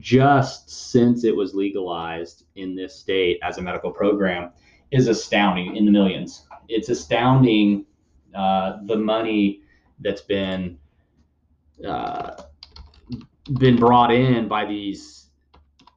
just 0.00 0.68
since 0.68 1.22
it 1.22 1.34
was 1.34 1.54
legalized 1.54 2.44
in 2.56 2.74
this 2.74 2.94
state 2.94 3.38
as 3.42 3.58
a 3.58 3.62
medical 3.62 3.92
program 3.92 4.50
is 4.90 5.06
astounding 5.06 5.76
in 5.76 5.84
the 5.84 5.92
millions. 5.92 6.46
It's 6.68 6.88
astounding 6.88 7.86
uh, 8.34 8.78
the 8.86 8.96
money 8.96 9.62
that's 10.00 10.22
been 10.22 10.78
uh, 11.86 12.42
been 13.58 13.76
brought 13.76 14.12
in 14.12 14.48
by 14.48 14.64
these 14.64 15.26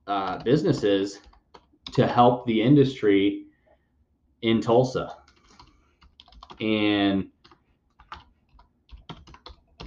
uh, 0.06 0.38
businesses 0.44 1.20
to 1.94 2.06
help 2.06 2.46
the 2.46 2.62
industry 2.62 3.47
in 4.42 4.62
Tulsa. 4.62 5.16
And 6.60 7.28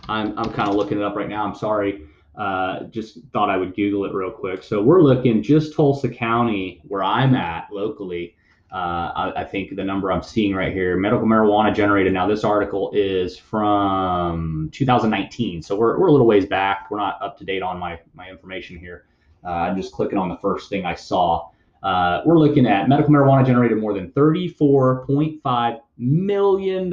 I'm, 0.08 0.36
I'm 0.38 0.52
kind 0.52 0.68
of 0.68 0.74
looking 0.74 0.98
it 0.98 1.04
up 1.04 1.16
right 1.16 1.28
now. 1.28 1.44
I'm 1.44 1.54
sorry. 1.54 2.06
Uh, 2.36 2.84
just 2.84 3.18
thought 3.32 3.50
I 3.50 3.56
would 3.56 3.74
Google 3.74 4.04
it 4.04 4.14
real 4.14 4.30
quick. 4.30 4.62
So 4.62 4.82
we're 4.82 5.02
looking 5.02 5.42
just 5.42 5.74
Tulsa 5.74 6.08
County, 6.08 6.80
where 6.86 7.02
I'm 7.02 7.34
at 7.34 7.68
locally. 7.72 8.36
Uh, 8.72 9.12
I, 9.16 9.32
I, 9.40 9.44
think 9.44 9.74
the 9.74 9.82
number 9.82 10.12
I'm 10.12 10.22
seeing 10.22 10.54
right 10.54 10.72
here, 10.72 10.96
medical 10.96 11.26
marijuana 11.26 11.74
generated. 11.74 12.12
Now 12.12 12.28
this 12.28 12.44
article 12.44 12.92
is 12.94 13.36
from 13.36 14.70
2019, 14.72 15.60
so 15.60 15.74
we're, 15.74 15.98
we're 15.98 16.06
a 16.06 16.12
little 16.12 16.26
ways 16.26 16.46
back. 16.46 16.86
We're 16.88 16.98
not 16.98 17.20
up 17.20 17.36
to 17.38 17.44
date 17.44 17.62
on 17.62 17.80
my 17.80 17.98
my 18.14 18.30
information 18.30 18.78
here. 18.78 19.06
Uh, 19.44 19.48
I'm 19.48 19.76
just 19.76 19.92
clicking 19.92 20.18
on 20.18 20.28
the 20.28 20.36
first 20.36 20.68
thing 20.68 20.86
I 20.86 20.94
saw. 20.94 21.48
Uh, 21.82 22.20
we're 22.26 22.38
looking 22.38 22.66
at 22.66 22.88
medical 22.88 23.10
marijuana 23.12 23.44
generated 23.44 23.78
more 23.78 23.94
than 23.94 24.10
$34.5 24.12 25.80
million 25.98 26.92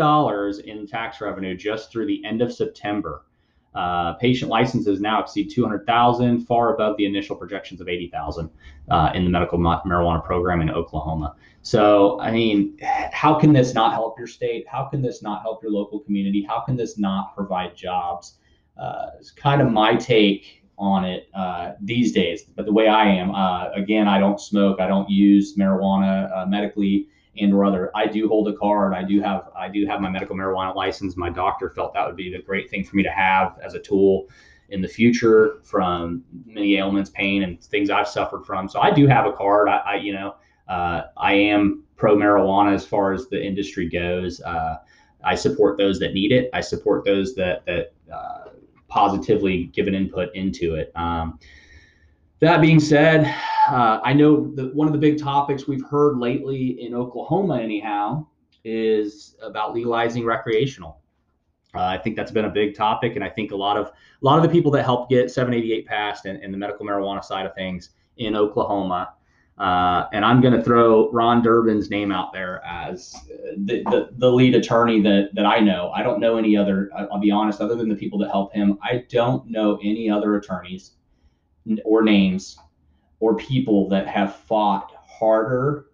in 0.65 0.87
tax 0.87 1.21
revenue 1.21 1.55
just 1.55 1.91
through 1.91 2.05
the 2.05 2.23
end 2.25 2.41
of 2.41 2.53
September. 2.53 3.23
Uh, 3.75 4.13
patient 4.13 4.49
licenses 4.49 4.99
now 4.99 5.21
exceed 5.21 5.51
200,000, 5.51 6.45
far 6.45 6.73
above 6.73 6.97
the 6.97 7.05
initial 7.05 7.35
projections 7.35 7.79
of 7.79 7.87
80,000 7.87 8.49
uh, 8.89 9.11
in 9.13 9.23
the 9.23 9.29
medical 9.29 9.59
marijuana 9.59 10.23
program 10.23 10.61
in 10.61 10.71
Oklahoma. 10.71 11.35
So, 11.61 12.19
I 12.19 12.31
mean, 12.31 12.77
how 13.11 13.35
can 13.35 13.53
this 13.53 13.75
not 13.75 13.93
help 13.93 14.17
your 14.17 14.27
state? 14.27 14.65
How 14.67 14.85
can 14.85 15.01
this 15.01 15.21
not 15.21 15.41
help 15.43 15.61
your 15.61 15.71
local 15.71 15.99
community? 15.99 16.41
How 16.41 16.61
can 16.61 16.75
this 16.75 16.97
not 16.97 17.35
provide 17.35 17.75
jobs? 17.75 18.39
Uh, 18.77 19.07
it's 19.19 19.31
kind 19.31 19.61
of 19.61 19.71
my 19.71 19.95
take 19.95 20.56
on 20.77 21.05
it 21.05 21.29
uh, 21.33 21.73
these 21.81 22.11
days. 22.11 22.43
But 22.43 22.65
the 22.65 22.73
way 22.73 22.87
I 22.87 23.05
am, 23.05 23.33
uh, 23.33 23.69
again, 23.71 24.07
I 24.07 24.19
don't 24.19 24.39
smoke, 24.39 24.79
I 24.79 24.87
don't 24.87 25.09
use 25.09 25.55
marijuana 25.55 26.35
uh, 26.35 26.45
medically 26.45 27.07
and 27.39 27.53
or 27.53 27.65
other. 27.65 27.91
I 27.95 28.07
do 28.07 28.27
hold 28.27 28.47
a 28.47 28.53
card. 28.53 28.93
I 28.93 29.03
do 29.03 29.21
have 29.21 29.49
I 29.55 29.69
do 29.69 29.85
have 29.85 30.01
my 30.01 30.09
medical 30.09 30.35
marijuana 30.35 30.75
license. 30.75 31.17
My 31.17 31.29
doctor 31.29 31.69
felt 31.69 31.93
that 31.93 32.05
would 32.05 32.15
be 32.15 32.31
the 32.31 32.41
great 32.41 32.69
thing 32.69 32.83
for 32.83 32.95
me 32.95 33.03
to 33.03 33.11
have 33.11 33.57
as 33.63 33.73
a 33.73 33.79
tool 33.79 34.27
in 34.69 34.81
the 34.81 34.87
future 34.87 35.59
from 35.63 36.23
many 36.45 36.77
ailments, 36.77 37.09
pain, 37.09 37.43
and 37.43 37.61
things 37.63 37.89
I've 37.89 38.07
suffered 38.07 38.45
from. 38.45 38.67
So 38.67 38.79
I 38.79 38.91
do 38.91 39.07
have 39.07 39.25
a 39.25 39.31
card. 39.31 39.69
I, 39.69 39.77
I 39.77 39.95
you 39.95 40.13
know 40.13 40.35
uh, 40.67 41.03
I 41.15 41.33
am 41.33 41.83
pro 41.95 42.15
marijuana 42.15 42.73
as 42.73 42.85
far 42.85 43.13
as 43.13 43.27
the 43.29 43.43
industry 43.43 43.87
goes. 43.89 44.41
Uh, 44.41 44.77
I 45.23 45.35
support 45.35 45.77
those 45.77 45.99
that 45.99 46.13
need 46.13 46.31
it. 46.31 46.49
I 46.53 46.61
support 46.61 47.05
those 47.05 47.35
that 47.35 47.65
that 47.65 47.93
uh, 48.11 48.49
positively 48.87 49.65
give 49.65 49.87
an 49.87 49.95
input 49.95 50.33
into 50.35 50.75
it. 50.75 50.91
Um, 50.95 51.39
that 52.39 52.61
being 52.61 52.79
said, 52.79 53.33
uh, 53.69 53.99
I 54.03 54.13
know 54.13 54.53
that 54.55 54.73
one 54.75 54.87
of 54.87 54.93
the 54.93 54.99
big 54.99 55.19
topics 55.19 55.67
we've 55.67 55.83
heard 55.85 56.17
lately 56.17 56.81
in 56.81 56.93
Oklahoma, 56.93 57.59
anyhow, 57.59 58.27
is 58.63 59.35
about 59.41 59.73
legalizing 59.73 60.23
recreational. 60.23 61.01
Uh, 61.73 61.81
I 61.81 61.97
think 61.97 62.15
that's 62.15 62.31
been 62.31 62.45
a 62.45 62.49
big 62.49 62.75
topic, 62.75 63.15
and 63.15 63.23
I 63.23 63.29
think 63.29 63.51
a 63.51 63.55
lot 63.55 63.77
of 63.77 63.87
a 63.87 63.91
lot 64.21 64.37
of 64.37 64.43
the 64.43 64.49
people 64.49 64.71
that 64.71 64.83
helped 64.83 65.09
get 65.09 65.31
788 65.31 65.85
passed 65.85 66.25
and, 66.25 66.41
and 66.41 66.53
the 66.53 66.57
medical 66.57 66.85
marijuana 66.85 67.23
side 67.23 67.45
of 67.45 67.53
things 67.55 67.91
in 68.17 68.35
Oklahoma. 68.35 69.13
Uh, 69.57 70.07
and 70.13 70.23
I'm 70.23 70.39
going 70.39 70.53
to 70.53 70.61
throw 70.61 71.09
Ron 71.11 71.41
Durbin's 71.41 71.89
name 71.89 72.11
out 72.11 72.31
there 72.31 72.63
as 72.63 73.15
the, 73.57 73.81
the, 73.85 74.09
the, 74.17 74.31
lead 74.31 74.53
attorney 74.53 75.01
that, 75.01 75.29
that 75.33 75.47
I 75.47 75.59
know. 75.59 75.89
I 75.95 76.03
don't 76.03 76.19
know 76.19 76.37
any 76.37 76.55
other, 76.55 76.91
I'll 76.95 77.19
be 77.19 77.31
honest, 77.31 77.59
other 77.59 77.75
than 77.75 77.89
the 77.89 77.95
people 77.95 78.19
that 78.19 78.29
help 78.29 78.53
him, 78.53 78.77
I 78.83 79.05
don't 79.09 79.49
know 79.49 79.79
any 79.83 80.11
other 80.11 80.35
attorneys 80.35 80.91
or 81.85 82.03
names 82.03 82.59
or 83.19 83.35
people 83.35 83.89
that 83.89 84.07
have 84.07 84.35
fought 84.35 84.91
harder 85.07 85.87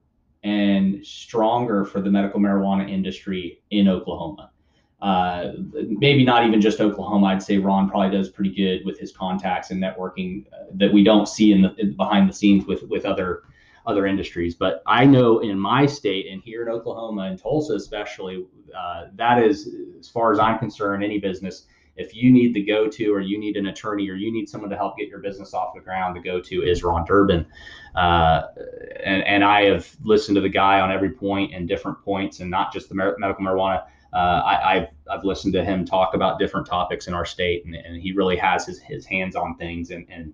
and 0.43 1.05
stronger 1.05 1.85
for 1.85 2.01
the 2.01 2.11
medical 2.11 2.41
marijuana 2.41 2.89
industry 2.89 3.61
in 3.71 3.87
Oklahoma. 3.87 4.51
Uh, 5.01 5.53
maybe 5.73 6.23
not 6.23 6.45
even 6.45 6.61
just 6.61 6.79
Oklahoma. 6.79 7.27
I'd 7.27 7.43
say 7.43 7.57
Ron 7.57 7.89
probably 7.89 8.15
does 8.15 8.29
pretty 8.29 8.53
good 8.53 8.85
with 8.85 8.99
his 8.99 9.11
contacts 9.11 9.69
and 9.71 9.81
networking 9.81 10.45
uh, 10.47 10.65
that 10.75 10.93
we 10.93 11.03
don't 11.03 11.27
see 11.27 11.51
in 11.51 11.61
the 11.61 11.75
in, 11.75 11.95
behind 11.95 12.29
the 12.29 12.33
scenes 12.33 12.65
with 12.65 12.83
with 12.83 13.05
other 13.05 13.43
other 13.85 14.05
industries. 14.05 14.55
But 14.55 14.81
I 14.87 15.05
know 15.05 15.39
in 15.39 15.59
my 15.59 15.85
state 15.85 16.27
and 16.31 16.41
here 16.41 16.63
in 16.63 16.69
Oklahoma 16.69 17.23
and 17.23 17.39
Tulsa 17.39 17.73
especially, 17.73 18.45
uh, 18.77 19.05
that 19.15 19.43
is 19.43 19.69
as 19.99 20.09
far 20.09 20.31
as 20.31 20.39
I'm 20.39 20.59
concerned, 20.59 21.03
any 21.03 21.19
business. 21.19 21.65
If 21.95 22.15
you 22.15 22.31
need 22.31 22.55
the 22.55 22.63
go-to, 22.63 23.13
or 23.13 23.19
you 23.19 23.37
need 23.37 23.55
an 23.55 23.67
attorney, 23.67 24.09
or 24.09 24.15
you 24.15 24.31
need 24.31 24.49
someone 24.49 24.71
to 24.71 24.75
help 24.75 24.97
get 24.97 25.09
your 25.09 25.19
business 25.19 25.53
off 25.53 25.75
the 25.75 25.81
ground, 25.81 26.15
the 26.15 26.21
go-to 26.21 26.63
is 26.63 26.83
Ron 26.83 27.05
Durbin. 27.05 27.45
Uh, 27.93 28.47
and, 29.03 29.21
and 29.23 29.43
I 29.43 29.65
have 29.65 29.87
listened 30.03 30.33
to 30.35 30.41
the 30.41 30.49
guy 30.49 30.79
on 30.79 30.91
every 30.91 31.11
point 31.11 31.53
and 31.53 31.67
different 31.67 32.03
points, 32.03 32.39
and 32.39 32.49
not 32.49 32.73
just 32.73 32.89
the 32.89 32.95
medical 32.95 33.45
marijuana 33.45 33.83
uh, 34.13 34.41
I, 34.45 34.73
have 34.75 34.89
I've 35.11 35.23
listened 35.23 35.53
to 35.53 35.65
him 35.65 35.85
talk 35.85 36.13
about 36.13 36.37
different 36.37 36.67
topics 36.67 37.07
in 37.07 37.15
our 37.15 37.25
state, 37.25 37.65
and, 37.65 37.75
and 37.75 37.99
he 37.99 38.11
really 38.11 38.37
has 38.37 38.65
his, 38.65 38.79
his 38.79 39.05
hands 39.05 39.35
on 39.35 39.55
things 39.57 39.89
and, 39.89 40.05
and 40.09 40.33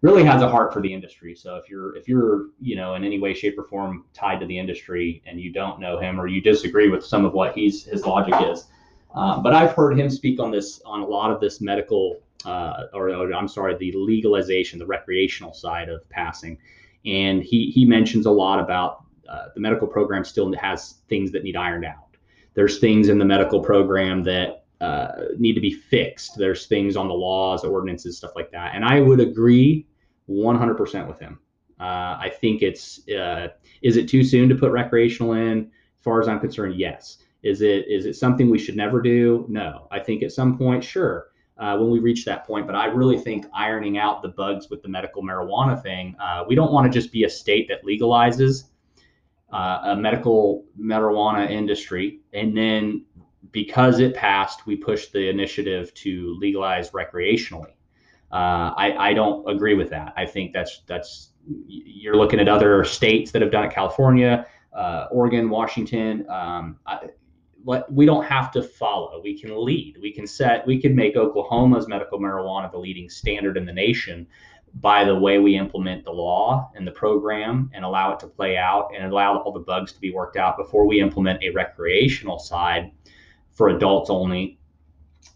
really 0.00 0.24
has 0.24 0.42
a 0.42 0.48
heart 0.48 0.72
for 0.72 0.80
the 0.80 0.92
industry. 0.92 1.34
So 1.34 1.56
if 1.56 1.68
you're 1.68 1.96
if 1.96 2.08
you're 2.08 2.46
you 2.60 2.76
know 2.76 2.94
in 2.94 3.04
any 3.04 3.18
way, 3.18 3.34
shape, 3.34 3.58
or 3.58 3.64
form 3.64 4.04
tied 4.14 4.40
to 4.40 4.46
the 4.46 4.58
industry 4.58 5.22
and 5.26 5.40
you 5.40 5.52
don't 5.52 5.80
know 5.80 5.98
him 5.98 6.20
or 6.20 6.26
you 6.26 6.40
disagree 6.40 6.88
with 6.88 7.04
some 7.04 7.24
of 7.24 7.32
what 7.32 7.54
he's 7.54 7.84
his 7.84 8.04
logic 8.04 8.34
is, 8.50 8.66
uh, 9.14 9.40
but 9.40 9.54
I've 9.54 9.72
heard 9.72 9.98
him 9.98 10.10
speak 10.10 10.40
on 10.40 10.50
this 10.50 10.80
on 10.84 11.00
a 11.00 11.06
lot 11.06 11.30
of 11.30 11.40
this 11.40 11.60
medical 11.60 12.20
uh, 12.44 12.84
or, 12.92 13.10
or, 13.10 13.34
I'm 13.34 13.48
sorry, 13.48 13.76
the 13.76 13.92
legalization, 13.96 14.78
the 14.78 14.86
recreational 14.86 15.52
side 15.52 15.88
of 15.88 16.08
passing, 16.08 16.58
and 17.04 17.42
he 17.42 17.70
he 17.70 17.84
mentions 17.84 18.26
a 18.26 18.30
lot 18.30 18.60
about 18.60 19.04
uh, 19.28 19.48
the 19.54 19.60
medical 19.60 19.88
program 19.88 20.24
still 20.24 20.52
has 20.54 21.00
things 21.08 21.32
that 21.32 21.42
need 21.42 21.56
ironed 21.56 21.84
out 21.84 22.08
there's 22.58 22.80
things 22.80 23.08
in 23.08 23.18
the 23.18 23.24
medical 23.24 23.60
program 23.60 24.24
that 24.24 24.64
uh, 24.80 25.26
need 25.38 25.52
to 25.52 25.60
be 25.60 25.70
fixed. 25.70 26.36
There's 26.36 26.66
things 26.66 26.96
on 26.96 27.06
the 27.06 27.14
laws, 27.14 27.62
ordinances, 27.62 28.16
stuff 28.16 28.32
like 28.34 28.50
that. 28.50 28.74
And 28.74 28.84
I 28.84 29.00
would 29.00 29.20
agree 29.20 29.86
100% 30.28 31.08
with 31.08 31.18
him. 31.18 31.38
Uh, 31.80 32.18
I 32.20 32.32
think 32.40 32.62
it's 32.62 33.08
uh, 33.08 33.48
is 33.82 33.96
it 33.96 34.08
too 34.08 34.24
soon 34.24 34.48
to 34.48 34.54
put 34.54 34.72
recreational 34.72 35.32
in? 35.34 35.70
As 35.96 36.02
far 36.02 36.20
as 36.20 36.28
I'm 36.28 36.40
concerned, 36.40 36.74
yes. 36.76 37.18
Is 37.42 37.62
it 37.62 37.86
is 37.88 38.04
it 38.04 38.16
something 38.16 38.50
we 38.50 38.58
should 38.58 38.76
never 38.76 39.00
do? 39.00 39.46
No. 39.48 39.86
I 39.90 40.00
think 40.00 40.22
at 40.22 40.32
some 40.32 40.58
point, 40.58 40.82
sure, 40.82 41.28
uh, 41.56 41.76
when 41.76 41.90
we 41.90 42.00
reach 42.00 42.24
that 42.24 42.46
point. 42.46 42.66
But 42.66 42.74
I 42.74 42.86
really 42.86 43.18
think 43.18 43.46
ironing 43.54 43.96
out 43.96 44.22
the 44.22 44.28
bugs 44.28 44.70
with 44.70 44.82
the 44.82 44.88
medical 44.88 45.22
marijuana 45.22 45.80
thing, 45.80 46.16
uh, 46.20 46.44
we 46.48 46.56
don't 46.56 46.72
want 46.72 46.92
to 46.92 46.98
just 46.98 47.12
be 47.12 47.24
a 47.24 47.30
state 47.30 47.68
that 47.68 47.84
legalizes 47.84 48.64
uh, 49.52 49.80
a 49.84 49.96
medical 49.96 50.64
marijuana 50.80 51.48
industry. 51.48 52.20
And 52.32 52.56
then 52.56 53.04
because 53.52 54.00
it 54.00 54.14
passed, 54.14 54.66
we 54.66 54.76
pushed 54.76 55.12
the 55.12 55.28
initiative 55.28 55.94
to 55.94 56.36
legalize 56.40 56.90
recreationally. 56.90 57.72
Uh, 58.30 58.74
I, 58.76 59.10
I 59.10 59.14
don't 59.14 59.48
agree 59.48 59.74
with 59.74 59.90
that. 59.90 60.12
I 60.16 60.26
think 60.26 60.52
that's 60.52 60.82
that's 60.86 61.30
you're 61.66 62.16
looking 62.16 62.40
at 62.40 62.48
other 62.48 62.84
states 62.84 63.30
that 63.30 63.40
have 63.40 63.50
done 63.50 63.64
it, 63.64 63.72
California, 63.72 64.46
uh, 64.74 65.06
Oregon, 65.10 65.48
Washington. 65.48 66.28
Um, 66.28 66.78
I, 66.86 67.08
we 67.90 68.06
don't 68.06 68.24
have 68.24 68.50
to 68.52 68.62
follow. 68.62 69.20
We 69.22 69.38
can 69.38 69.64
lead. 69.64 69.98
We 70.00 70.12
can 70.12 70.26
set. 70.26 70.66
We 70.66 70.80
can 70.80 70.94
make 70.94 71.16
Oklahoma's 71.16 71.88
medical 71.88 72.18
marijuana 72.18 72.70
the 72.70 72.78
leading 72.78 73.08
standard 73.08 73.56
in 73.56 73.66
the 73.66 73.72
nation 73.72 74.26
by 74.74 75.04
the 75.04 75.14
way 75.14 75.38
we 75.38 75.56
implement 75.56 76.04
the 76.04 76.10
law 76.10 76.70
and 76.74 76.86
the 76.86 76.92
program 76.92 77.70
and 77.74 77.84
allow 77.84 78.12
it 78.12 78.20
to 78.20 78.26
play 78.26 78.56
out 78.56 78.90
and 78.94 79.10
allow 79.10 79.38
all 79.38 79.52
the 79.52 79.60
bugs 79.60 79.92
to 79.92 80.00
be 80.00 80.12
worked 80.12 80.36
out 80.36 80.56
before 80.56 80.86
we 80.86 81.00
implement 81.00 81.42
a 81.42 81.50
recreational 81.50 82.38
side 82.38 82.92
for 83.52 83.68
adults 83.70 84.10
only. 84.10 84.58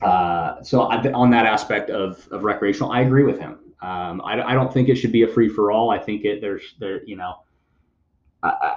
Uh, 0.01 0.63
so 0.63 0.83
I, 0.83 1.13
on 1.13 1.31
that 1.31 1.47
aspect 1.47 1.91
of, 1.91 2.27
of 2.33 2.43
recreational, 2.43 2.91
I 2.91 3.03
agree 3.03 3.25
with 3.25 3.39
him. 3.39 3.59
Um, 3.81 4.21
I, 4.25 4.41
I, 4.43 4.55
don't 4.55 4.73
think 4.73 4.89
it 4.89 4.97
should 4.97 5.13
be 5.13 5.23
a 5.23 5.29
free 5.29 5.49
for 5.49 5.73
all. 5.73 5.91
I 5.91 5.99
think 5.99 6.25
it 6.25 6.41
there's 6.41 6.75
there 6.79 7.03
you 7.05 7.17
know 7.17 7.35
I, 8.43 8.77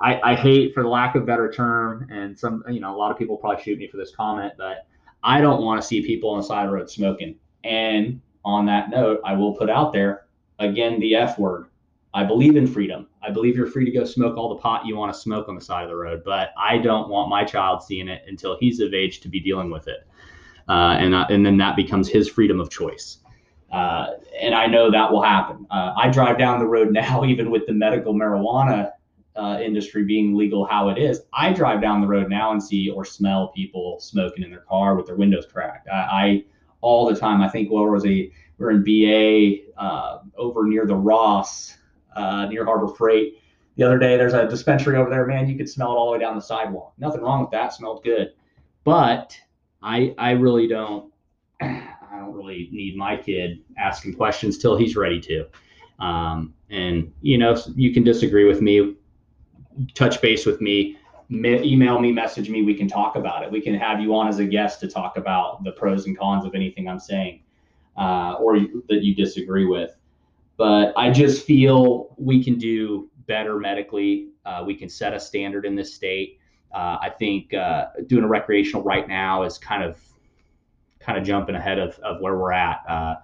I, 0.00 0.20
I 0.32 0.34
hate 0.34 0.74
for 0.74 0.82
the 0.82 0.88
lack 0.88 1.14
of 1.14 1.24
better 1.24 1.50
term 1.50 2.08
and 2.10 2.38
some 2.38 2.64
you 2.68 2.80
know 2.80 2.94
a 2.94 2.96
lot 2.96 3.10
of 3.12 3.18
people 3.18 3.36
probably 3.36 3.62
shoot 3.62 3.78
me 3.78 3.86
for 3.86 3.96
this 3.96 4.14
comment, 4.14 4.54
but 4.56 4.86
I 5.22 5.40
don't 5.40 5.62
want 5.62 5.80
to 5.80 5.86
see 5.86 6.04
people 6.04 6.30
on 6.30 6.38
the 6.38 6.44
side 6.44 6.64
of 6.64 6.70
the 6.70 6.76
road 6.76 6.90
smoking. 6.90 7.36
And 7.64 8.20
on 8.44 8.66
that 8.66 8.90
note, 8.90 9.20
I 9.24 9.34
will 9.34 9.54
put 9.54 9.68
out 9.68 9.92
there 9.92 10.26
again 10.58 10.98
the 11.00 11.14
F 11.14 11.38
word. 11.38 11.66
I 12.12 12.24
believe 12.24 12.56
in 12.56 12.66
freedom. 12.66 13.06
I 13.22 13.30
believe 13.30 13.56
you're 13.56 13.66
free 13.66 13.84
to 13.84 13.90
go 13.90 14.04
smoke 14.04 14.36
all 14.36 14.48
the 14.48 14.60
pot 14.60 14.84
you 14.84 14.96
want 14.96 15.12
to 15.12 15.18
smoke 15.18 15.48
on 15.48 15.54
the 15.54 15.60
side 15.60 15.84
of 15.84 15.90
the 15.90 15.96
road, 15.96 16.22
but 16.24 16.52
I 16.56 16.78
don't 16.78 17.08
want 17.08 17.28
my 17.28 17.44
child 17.44 17.82
seeing 17.82 18.08
it 18.08 18.22
until 18.26 18.56
he's 18.58 18.80
of 18.80 18.94
age 18.94 19.20
to 19.20 19.28
be 19.28 19.38
dealing 19.38 19.70
with 19.70 19.86
it. 19.86 20.06
Uh, 20.70 20.96
and, 21.00 21.16
uh, 21.16 21.26
and 21.28 21.44
then 21.44 21.56
that 21.56 21.74
becomes 21.74 22.08
his 22.08 22.28
freedom 22.28 22.60
of 22.60 22.70
choice. 22.70 23.18
Uh, 23.72 24.10
and 24.40 24.54
I 24.54 24.66
know 24.66 24.88
that 24.88 25.10
will 25.10 25.22
happen. 25.22 25.66
Uh, 25.68 25.94
I 25.96 26.08
drive 26.08 26.38
down 26.38 26.60
the 26.60 26.66
road 26.66 26.92
now, 26.92 27.24
even 27.24 27.50
with 27.50 27.66
the 27.66 27.72
medical 27.72 28.14
marijuana 28.14 28.92
uh, 29.34 29.58
industry 29.60 30.04
being 30.04 30.36
legal 30.36 30.64
how 30.64 30.88
it 30.88 30.96
is. 30.96 31.22
I 31.32 31.52
drive 31.52 31.80
down 31.82 32.00
the 32.00 32.06
road 32.06 32.28
now 32.30 32.52
and 32.52 32.62
see 32.62 32.88
or 32.88 33.04
smell 33.04 33.48
people 33.48 33.98
smoking 33.98 34.44
in 34.44 34.50
their 34.50 34.60
car 34.60 34.94
with 34.94 35.06
their 35.06 35.16
windows 35.16 35.44
cracked. 35.44 35.88
I, 35.88 35.96
I 35.96 36.44
all 36.82 37.12
the 37.12 37.18
time. 37.18 37.42
I 37.42 37.48
think 37.48 37.70
where 37.72 37.90
was 37.90 38.06
a 38.06 38.30
we're 38.58 38.70
in 38.70 38.84
BA 38.84 39.72
uh, 39.76 40.20
over 40.36 40.66
near 40.66 40.86
the 40.86 40.94
Ross, 40.94 41.76
near 42.16 42.64
Harbor 42.64 42.94
Freight. 42.94 43.38
The 43.76 43.84
other 43.84 43.98
day, 43.98 44.16
there's 44.16 44.34
a 44.34 44.46
dispensary 44.46 44.98
over 44.98 45.10
there. 45.10 45.26
Man, 45.26 45.48
you 45.48 45.56
could 45.56 45.68
smell 45.68 45.92
it 45.92 45.96
all 45.96 46.06
the 46.06 46.12
way 46.12 46.18
down 46.18 46.36
the 46.36 46.42
sidewalk. 46.42 46.92
Nothing 46.98 47.22
wrong 47.22 47.40
with 47.40 47.50
that. 47.50 47.72
Smelled 47.72 48.04
good, 48.04 48.34
but 48.84 49.34
I 49.82 50.14
I 50.18 50.32
really 50.32 50.66
don't 50.66 51.12
I 51.60 52.18
don't 52.18 52.34
really 52.34 52.68
need 52.72 52.96
my 52.96 53.16
kid 53.16 53.60
asking 53.78 54.14
questions 54.14 54.58
till 54.58 54.76
he's 54.76 54.96
ready 54.96 55.20
to. 55.20 55.46
Um, 55.98 56.54
and 56.70 57.12
you 57.20 57.38
know, 57.38 57.60
you 57.74 57.92
can 57.92 58.04
disagree 58.04 58.44
with 58.44 58.60
me, 58.60 58.96
touch 59.94 60.20
base 60.22 60.46
with 60.46 60.60
me 60.60 60.96
email 61.32 61.98
me, 62.00 62.12
message 62.12 62.50
me. 62.50 62.62
We 62.62 62.74
can 62.74 62.88
talk 62.88 63.16
about 63.16 63.42
it. 63.44 63.50
We 63.50 63.60
can 63.60 63.74
have 63.74 64.00
you 64.00 64.14
on 64.14 64.28
as 64.28 64.38
a 64.38 64.44
guest 64.44 64.80
to 64.80 64.88
talk 64.88 65.16
about 65.16 65.62
the 65.62 65.72
pros 65.72 66.06
and 66.06 66.18
cons 66.18 66.44
of 66.44 66.54
anything 66.54 66.88
I'm 66.88 66.98
saying 66.98 67.42
uh, 67.96 68.34
or 68.40 68.58
that 68.58 69.02
you 69.02 69.14
disagree 69.14 69.66
with. 69.66 69.96
But 70.56 70.92
I 70.96 71.10
just 71.10 71.46
feel 71.46 72.14
we 72.18 72.42
can 72.42 72.58
do 72.58 73.08
better 73.26 73.58
medically. 73.58 74.30
Uh, 74.44 74.64
we 74.66 74.74
can 74.74 74.88
set 74.88 75.14
a 75.14 75.20
standard 75.20 75.64
in 75.64 75.76
this 75.76 75.94
state. 75.94 76.39
Uh, 76.72 76.98
I 77.00 77.10
think 77.10 77.52
uh, 77.54 77.86
doing 78.06 78.24
a 78.24 78.28
recreational 78.28 78.82
right 78.82 79.08
now 79.08 79.42
is 79.42 79.58
kind 79.58 79.82
of 79.82 80.00
kind 81.00 81.18
of 81.18 81.24
jumping 81.24 81.54
ahead 81.54 81.78
of, 81.78 81.98
of 82.00 82.20
where 82.20 82.36
we're 82.36 82.52
at. 82.52 82.84
Uh, 82.88 83.14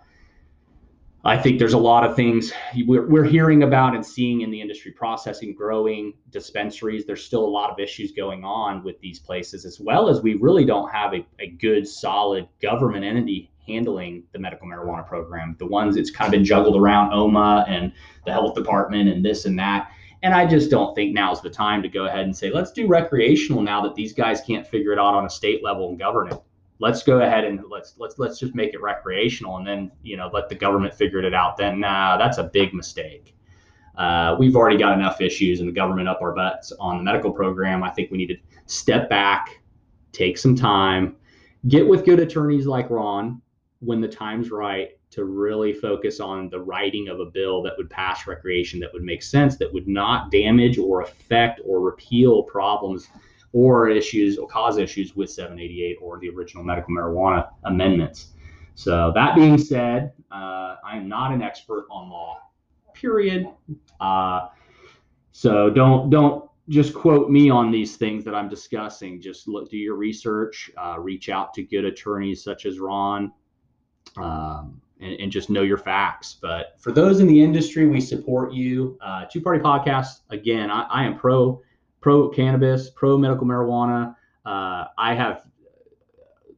I 1.26 1.36
think 1.36 1.58
there's 1.58 1.72
a 1.72 1.78
lot 1.78 2.04
of 2.04 2.14
things 2.14 2.52
we're, 2.86 3.08
we're 3.08 3.24
hearing 3.24 3.64
about 3.64 3.96
and 3.96 4.06
seeing 4.06 4.42
in 4.42 4.50
the 4.50 4.60
industry 4.60 4.92
processing, 4.92 5.54
growing 5.54 6.14
dispensaries. 6.30 7.04
There's 7.04 7.24
still 7.24 7.44
a 7.44 7.48
lot 7.48 7.70
of 7.70 7.80
issues 7.80 8.12
going 8.12 8.44
on 8.44 8.84
with 8.84 9.00
these 9.00 9.18
places, 9.18 9.64
as 9.64 9.80
well 9.80 10.08
as 10.08 10.22
we 10.22 10.34
really 10.34 10.64
don't 10.64 10.88
have 10.90 11.14
a, 11.14 11.26
a 11.40 11.48
good, 11.48 11.86
solid 11.86 12.48
government 12.62 13.04
entity 13.04 13.50
handling 13.66 14.22
the 14.32 14.38
medical 14.38 14.68
marijuana 14.68 15.04
program. 15.06 15.56
The 15.58 15.66
ones 15.66 15.96
it's 15.96 16.12
kind 16.12 16.28
of 16.28 16.32
been 16.32 16.44
juggled 16.44 16.76
around 16.76 17.12
OMA 17.12 17.64
and 17.68 17.92
the 18.24 18.32
health 18.32 18.54
department 18.54 19.08
and 19.08 19.24
this 19.24 19.46
and 19.46 19.58
that. 19.58 19.90
And 20.22 20.34
I 20.34 20.46
just 20.46 20.70
don't 20.70 20.94
think 20.94 21.14
now's 21.14 21.42
the 21.42 21.50
time 21.50 21.82
to 21.82 21.88
go 21.88 22.06
ahead 22.06 22.24
and 22.24 22.36
say, 22.36 22.50
let's 22.50 22.72
do 22.72 22.86
recreational 22.86 23.62
now 23.62 23.82
that 23.82 23.94
these 23.94 24.12
guys 24.12 24.40
can't 24.40 24.66
figure 24.66 24.92
it 24.92 24.98
out 24.98 25.14
on 25.14 25.26
a 25.26 25.30
state 25.30 25.62
level 25.62 25.88
and 25.88 25.98
govern 25.98 26.28
it. 26.28 26.38
Let's 26.78 27.02
go 27.02 27.20
ahead 27.20 27.44
and 27.44 27.62
let's 27.70 27.94
let's 27.96 28.18
let's 28.18 28.38
just 28.38 28.54
make 28.54 28.74
it 28.74 28.82
recreational 28.82 29.56
and 29.56 29.66
then 29.66 29.90
you 30.02 30.18
know 30.18 30.28
let 30.34 30.50
the 30.50 30.54
government 30.54 30.92
figure 30.92 31.20
it 31.20 31.32
out. 31.32 31.56
Then 31.56 31.80
nah 31.80 32.18
that's 32.18 32.36
a 32.36 32.44
big 32.44 32.74
mistake. 32.74 33.34
Uh, 33.96 34.36
we've 34.38 34.56
already 34.56 34.76
got 34.76 34.92
enough 34.92 35.22
issues 35.22 35.60
and 35.60 35.68
the 35.68 35.72
government 35.72 36.06
up 36.06 36.20
our 36.20 36.34
butts 36.34 36.72
on 36.78 36.98
the 36.98 37.02
medical 37.02 37.32
program. 37.32 37.82
I 37.82 37.90
think 37.90 38.10
we 38.10 38.18
need 38.18 38.26
to 38.26 38.36
step 38.66 39.08
back 39.08 39.60
take 40.16 40.38
some 40.38 40.54
time 40.54 41.16
get 41.68 41.86
with 41.86 42.04
good 42.04 42.20
attorneys 42.20 42.66
like 42.66 42.88
ron 42.88 43.40
when 43.86 44.00
the 44.00 44.08
time's 44.08 44.50
right 44.50 44.90
to 45.10 45.24
really 45.24 45.72
focus 45.72 46.20
on 46.20 46.50
the 46.50 46.60
writing 46.60 47.08
of 47.08 47.20
a 47.20 47.24
bill 47.24 47.62
that 47.62 47.72
would 47.78 47.88
pass 47.88 48.26
recreation 48.26 48.80
that 48.80 48.92
would 48.92 49.04
make 49.04 49.22
sense 49.22 49.56
that 49.56 49.72
would 49.72 49.88
not 49.88 50.30
damage 50.30 50.76
or 50.76 51.02
affect 51.02 51.60
or 51.64 51.80
repeal 51.80 52.42
problems 52.42 53.08
or 53.52 53.88
issues 53.88 54.36
or 54.36 54.48
cause 54.48 54.76
issues 54.76 55.14
with 55.16 55.30
788 55.30 55.96
or 56.02 56.18
the 56.18 56.28
original 56.28 56.64
medical 56.64 56.92
marijuana 56.92 57.48
amendments. 57.64 58.32
So 58.74 59.12
that 59.14 59.34
being 59.34 59.56
said, 59.56 60.12
uh, 60.30 60.76
I 60.84 60.96
am 60.96 61.08
not 61.08 61.32
an 61.32 61.40
expert 61.40 61.86
on 61.90 62.10
law. 62.10 62.42
Period. 62.92 63.48
Uh, 64.00 64.48
so 65.32 65.70
don't 65.70 66.10
don't 66.10 66.50
just 66.68 66.92
quote 66.92 67.30
me 67.30 67.48
on 67.48 67.70
these 67.70 67.96
things 67.96 68.24
that 68.24 68.34
I'm 68.34 68.48
discussing. 68.48 69.20
Just 69.20 69.48
look, 69.48 69.70
do 69.70 69.76
your 69.76 69.94
research, 69.94 70.70
uh, 70.76 70.96
reach 70.98 71.28
out 71.28 71.54
to 71.54 71.62
good 71.62 71.84
attorneys 71.84 72.42
such 72.42 72.66
as 72.66 72.78
Ron, 72.80 73.32
um, 74.16 74.80
and, 75.00 75.20
and, 75.20 75.32
just 75.32 75.50
know 75.50 75.62
your 75.62 75.78
facts. 75.78 76.36
But 76.40 76.74
for 76.78 76.92
those 76.92 77.20
in 77.20 77.26
the 77.26 77.42
industry, 77.42 77.86
we 77.86 78.00
support 78.00 78.52
you. 78.52 78.98
Uh, 79.00 79.26
Two 79.26 79.40
Party 79.40 79.60
Podcast, 79.60 80.20
again, 80.30 80.70
I, 80.70 80.82
I, 80.82 81.04
am 81.04 81.18
pro 81.18 81.60
pro 82.00 82.28
cannabis, 82.28 82.90
pro 82.90 83.18
medical 83.18 83.46
marijuana. 83.46 84.14
Uh, 84.44 84.86
I 84.96 85.14
have 85.14 85.44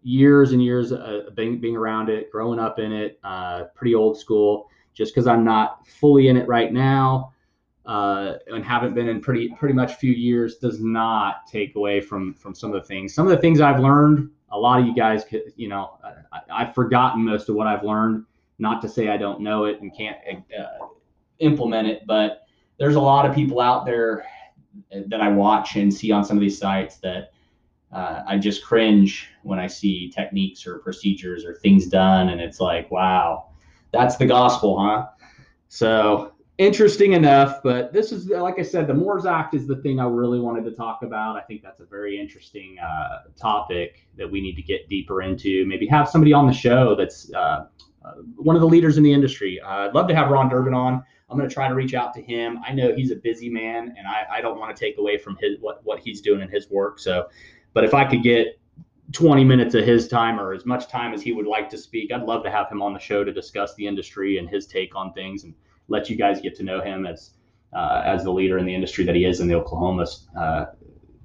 years 0.03 0.53
and 0.53 0.63
years 0.63 0.93
being, 1.35 1.61
being 1.61 1.77
around 1.77 2.11
it, 2.11 2.31
growing 2.31 2.59
up 2.59 2.79
in 2.79 2.93
it, 2.93 3.19
uh, 3.25 3.65
pretty 3.75 3.95
old 3.95 4.19
school. 4.19 4.69
Just 4.95 5.15
because 5.15 5.27
I'm 5.27 5.45
not 5.45 5.87
fully 5.87 6.29
in 6.29 6.37
it 6.37 6.49
right 6.49 6.73
now 6.73 7.33
uh, 7.89 8.35
and 8.49 8.63
haven't 8.63 8.95
been 8.95 9.09
in 9.09 9.19
pretty 9.19 9.49
pretty 9.59 9.75
much 9.75 9.95
few 9.95 10.13
years 10.13 10.59
does 10.59 10.79
not 10.79 11.47
take 11.51 11.75
away 11.75 12.01
from 12.01 12.35
from 12.35 12.55
some 12.55 12.73
of 12.73 12.81
the 12.81 12.87
things. 12.87 13.15
Some 13.15 13.27
of 13.27 13.31
the 13.31 13.39
things 13.39 13.63
I've 13.63 13.81
learned, 13.81 14.31
a 14.53 14.59
lot 14.59 14.81
of 14.81 14.87
you 14.87 14.95
guys, 14.95 15.25
could, 15.25 15.55
you 15.57 15.69
know, 15.69 15.99
I, 16.51 16.65
have 16.65 16.75
forgotten 16.75 17.25
most 17.25 17.49
of 17.49 17.55
what 17.55 17.67
I've 17.67 17.83
learned. 17.83 18.27
Not 18.59 18.83
to 18.83 18.89
say 18.89 19.09
I 19.09 19.17
don't 19.17 19.41
know 19.41 19.65
it 19.65 19.81
and 19.81 19.97
can't 19.97 20.19
uh, 20.29 20.87
implement 21.39 21.89
it, 21.89 22.07
but 22.07 22.43
there's 22.79 22.97
a 22.97 23.01
lot 23.01 23.25
of 23.25 23.35
people 23.35 23.61
out 23.61 23.87
there 23.87 24.27
that 25.07 25.21
I 25.21 25.29
watch 25.29 25.77
and 25.77 25.93
see 25.93 26.13
on 26.13 26.25
some 26.25 26.37
of 26.37 26.41
these 26.43 26.59
sites 26.59 26.99
that 26.99 27.33
uh, 27.91 28.23
I 28.27 28.37
just 28.37 28.65
cringe 28.65 29.29
when 29.45 29.59
I 29.59 29.67
see 29.67 30.11
techniques 30.11 30.67
or 30.67 30.79
procedures 30.81 31.45
or 31.45 31.55
things 31.55 31.87
done, 31.87 32.29
and 32.29 32.41
it's 32.41 32.61
like, 32.61 32.91
wow, 32.91 33.49
that's 33.93 34.17
the 34.17 34.27
gospel, 34.27 34.79
huh? 34.79 35.07
So 35.69 36.33
interesting 36.59 37.13
enough, 37.13 37.63
but 37.63 37.93
this 37.93 38.13
is 38.13 38.29
like 38.29 38.59
I 38.59 38.63
said, 38.63 38.87
the 38.87 38.95
Moores 38.95 39.25
Act 39.25 39.55
is 39.55 39.67
the 39.67 39.77
thing 39.77 40.01
I 40.01 40.07
really 40.07 40.41
wanted 40.41 40.65
to 40.65 40.73
talk 40.73 41.03
about. 41.03 41.37
I 41.37 41.41
think 41.41 41.63
that's 41.63 41.81
a 41.81 41.87
very 41.87 42.21
interesting 42.21 42.77
uh, 42.79 43.31
topic 43.37 44.07
that 44.17 44.31
we 44.31 44.41
need 44.41 44.57
to 44.57 44.63
get 44.63 44.89
deeper 44.89 45.23
into. 45.23 45.65
Maybe 45.67 45.87
have 45.87 46.09
somebody 46.09 46.33
on 46.33 46.47
the 46.47 46.53
show 46.53 46.95
that's 46.97 47.33
uh, 47.33 47.67
uh, 48.05 48.13
one 48.37 48.57
of 48.57 48.61
the 48.61 48.69
leaders 48.69 48.97
in 48.99 49.05
the 49.05 49.13
industry. 49.13 49.61
Uh, 49.61 49.87
I'd 49.87 49.95
love 49.95 50.09
to 50.09 50.15
have 50.15 50.31
Ron 50.31 50.49
Durbin 50.49 50.75
on. 50.75 51.03
I'm 51.31 51.37
going 51.37 51.49
to 51.49 51.55
try 51.55 51.69
to 51.69 51.75
reach 51.75 51.95
out 51.95 52.15
to 52.15 52.23
him. 52.23 52.59
I 52.67 52.73
know 52.73 52.95
he's 52.95 53.11
a 53.11 53.17
busy 53.17 53.51
man, 53.51 53.95
and 53.99 54.07
I, 54.07 54.39
I 54.39 54.41
don't 54.41 54.59
want 54.59 54.75
to 54.75 54.81
take 54.81 54.99
away 54.99 55.19
from 55.19 55.37
his 55.41 55.59
what 55.61 55.81
what 55.85 56.01
he's 56.01 56.21
doing 56.21 56.41
in 56.41 56.49
his 56.49 56.69
work. 56.71 56.99
So, 56.99 57.29
but 57.73 57.85
if 57.85 57.95
I 57.95 58.05
could 58.05 58.23
get 58.23 58.59
20 59.13 59.45
minutes 59.45 59.75
of 59.75 59.85
his 59.85 60.09
time 60.09 60.41
or 60.41 60.53
as 60.53 60.67
much 60.67 60.89
time 60.89 61.15
as 61.15 61.23
he 61.23 61.33
would 61.33 61.47
like 61.47 61.71
to 61.71 61.79
speak, 61.79 62.13
I'd 62.13 62.23
love 62.23 62.43
to 62.45 62.51
have 62.51 62.69
him 62.71 62.83
on 62.83 62.93
the 62.93 62.99
show 62.99 63.25
to 63.25 63.33
discuss 63.33 63.75
the 63.75 63.87
industry 63.87 64.39
and 64.39 64.49
his 64.49 64.67
take 64.67 64.97
on 64.97 65.13
things 65.13 65.45
and 65.45 65.55
let 65.89 66.09
you 66.09 66.17
guys 66.17 66.41
get 66.41 66.55
to 66.57 66.63
know 66.63 66.81
him 66.81 67.07
as 67.07 67.31
uh, 67.73 68.03
as 68.05 68.25
the 68.25 68.31
leader 68.31 68.59
in 68.59 68.65
the 68.65 68.75
industry 68.75 69.05
that 69.05 69.15
he 69.15 69.25
is 69.25 69.41
in 69.41 69.49
the 69.49 69.55
Oklahoma 69.55 70.07
uh, 70.39 70.67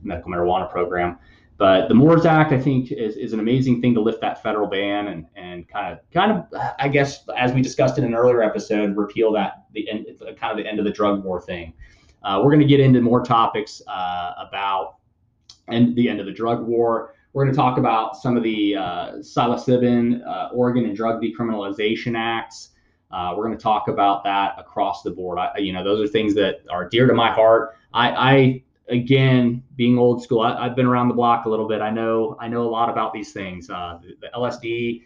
medical 0.01 0.31
marijuana 0.31 0.69
program. 0.69 1.17
But 1.57 1.87
the 1.87 1.93
Moores 1.93 2.25
Act, 2.25 2.51
I 2.51 2.59
think, 2.59 2.91
is, 2.91 3.15
is 3.15 3.31
an 3.31 3.39
amazing 3.39 3.79
thing 3.79 3.93
to 3.93 4.01
lift 4.01 4.19
that 4.21 4.41
federal 4.41 4.67
ban 4.67 5.07
and 5.07 5.27
and 5.35 5.67
kind 5.67 5.93
of 5.93 5.99
kind 6.11 6.31
of 6.31 6.73
I 6.79 6.89
guess 6.89 7.23
as 7.37 7.53
we 7.53 7.61
discussed 7.61 7.97
in 7.97 8.03
an 8.03 8.13
earlier 8.13 8.41
episode, 8.41 8.97
repeal 8.97 9.31
that 9.33 9.65
the 9.73 9.89
end, 9.89 10.07
kind 10.39 10.51
of 10.51 10.57
the 10.57 10.67
end 10.67 10.79
of 10.79 10.85
the 10.85 10.91
drug 10.91 11.23
war 11.23 11.39
thing. 11.39 11.73
Uh, 12.23 12.39
we're 12.43 12.51
going 12.51 12.61
to 12.61 12.67
get 12.67 12.79
into 12.79 13.01
more 13.01 13.23
topics 13.23 13.81
uh, 13.87 14.33
about 14.37 14.95
and 15.67 15.95
the 15.95 16.09
end 16.09 16.19
of 16.19 16.25
the 16.25 16.31
drug 16.31 16.65
war. 16.65 17.13
We're 17.33 17.45
going 17.45 17.53
to 17.53 17.57
talk 17.57 17.77
about 17.77 18.15
some 18.15 18.37
of 18.37 18.43
the 18.43 18.75
uh, 18.75 19.11
psilocybin, 19.17 20.25
uh, 20.25 20.49
Oregon 20.53 20.85
and 20.85 20.95
drug 20.95 21.21
decriminalization 21.21 22.15
acts. 22.17 22.69
Uh, 23.13 23.35
we're 23.37 23.45
going 23.45 23.55
to 23.55 23.61
talk 23.61 23.89
about 23.89 24.23
that 24.23 24.55
across 24.57 25.03
the 25.03 25.11
board. 25.11 25.37
I, 25.37 25.59
you 25.59 25.71
know, 25.71 25.83
those 25.83 26.01
are 26.01 26.11
things 26.11 26.33
that 26.33 26.63
are 26.71 26.89
dear 26.89 27.05
to 27.05 27.13
my 27.13 27.31
heart. 27.31 27.77
I, 27.93 28.09
I 28.09 28.63
again, 28.89 29.63
being 29.75 29.99
old 29.99 30.23
school, 30.23 30.41
I, 30.41 30.63
have 30.63 30.75
been 30.75 30.87
around 30.87 31.09
the 31.09 31.13
block 31.13 31.45
a 31.45 31.49
little 31.49 31.67
bit. 31.67 31.79
I 31.79 31.91
know, 31.91 32.35
I 32.39 32.47
know 32.47 32.63
a 32.63 32.69
lot 32.69 32.89
about 32.89 33.13
these 33.13 33.31
things. 33.31 33.69
Uh, 33.69 33.99
the, 34.01 34.15
the, 34.21 34.29
LSD, 34.35 35.03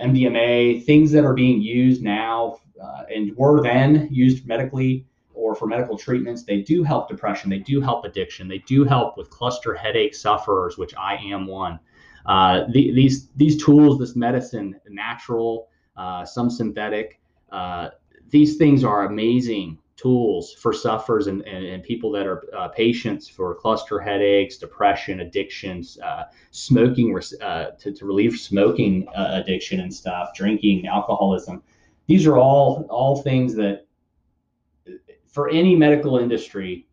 MDMA, 0.00 0.84
things 0.84 1.10
that 1.12 1.24
are 1.24 1.32
being 1.32 1.62
used 1.62 2.02
now 2.02 2.58
uh, 2.82 3.04
and 3.14 3.34
were 3.36 3.62
then 3.62 4.06
used 4.10 4.46
medically 4.46 5.06
or 5.32 5.54
for 5.54 5.66
medical 5.66 5.96
treatments. 5.96 6.42
They 6.42 6.60
do 6.60 6.82
help 6.82 7.08
depression. 7.08 7.48
They 7.48 7.58
do 7.60 7.80
help 7.80 8.04
addiction. 8.04 8.48
They 8.48 8.58
do 8.58 8.84
help 8.84 9.16
with 9.16 9.30
cluster 9.30 9.74
headache 9.74 10.14
sufferers, 10.14 10.76
which 10.76 10.94
I 10.96 11.16
am 11.16 11.46
one. 11.46 11.78
Uh, 12.26 12.64
the, 12.72 12.92
these 12.92 13.28
these 13.36 13.62
tools, 13.62 13.98
this 13.98 14.16
medicine, 14.16 14.78
natural, 14.88 15.68
uh, 15.96 16.24
some 16.24 16.50
synthetic 16.50 17.20
uh, 17.50 17.90
these 18.28 18.56
things 18.56 18.84
are 18.84 19.06
amazing 19.06 19.78
tools 19.96 20.52
for 20.52 20.72
sufferers 20.72 21.26
and, 21.26 21.42
and, 21.42 21.64
and 21.64 21.82
people 21.82 22.10
that 22.12 22.26
are 22.26 22.44
uh, 22.54 22.68
patients 22.68 23.28
for 23.28 23.54
cluster 23.54 23.98
headaches, 23.98 24.58
depression, 24.58 25.20
addictions, 25.20 25.98
uh, 26.00 26.24
smoking 26.50 27.18
uh, 27.40 27.70
to, 27.78 27.92
to 27.92 28.04
relieve 28.04 28.36
smoking 28.36 29.08
uh, 29.16 29.40
addiction 29.42 29.80
and 29.80 29.92
stuff, 29.92 30.34
drinking, 30.34 30.86
alcoholism. 30.86 31.62
These 32.06 32.26
are 32.26 32.36
all 32.36 32.86
all 32.90 33.22
things 33.22 33.54
that 33.54 33.86
for 35.26 35.48
any 35.48 35.74
medical 35.74 36.18
industry 36.18 36.86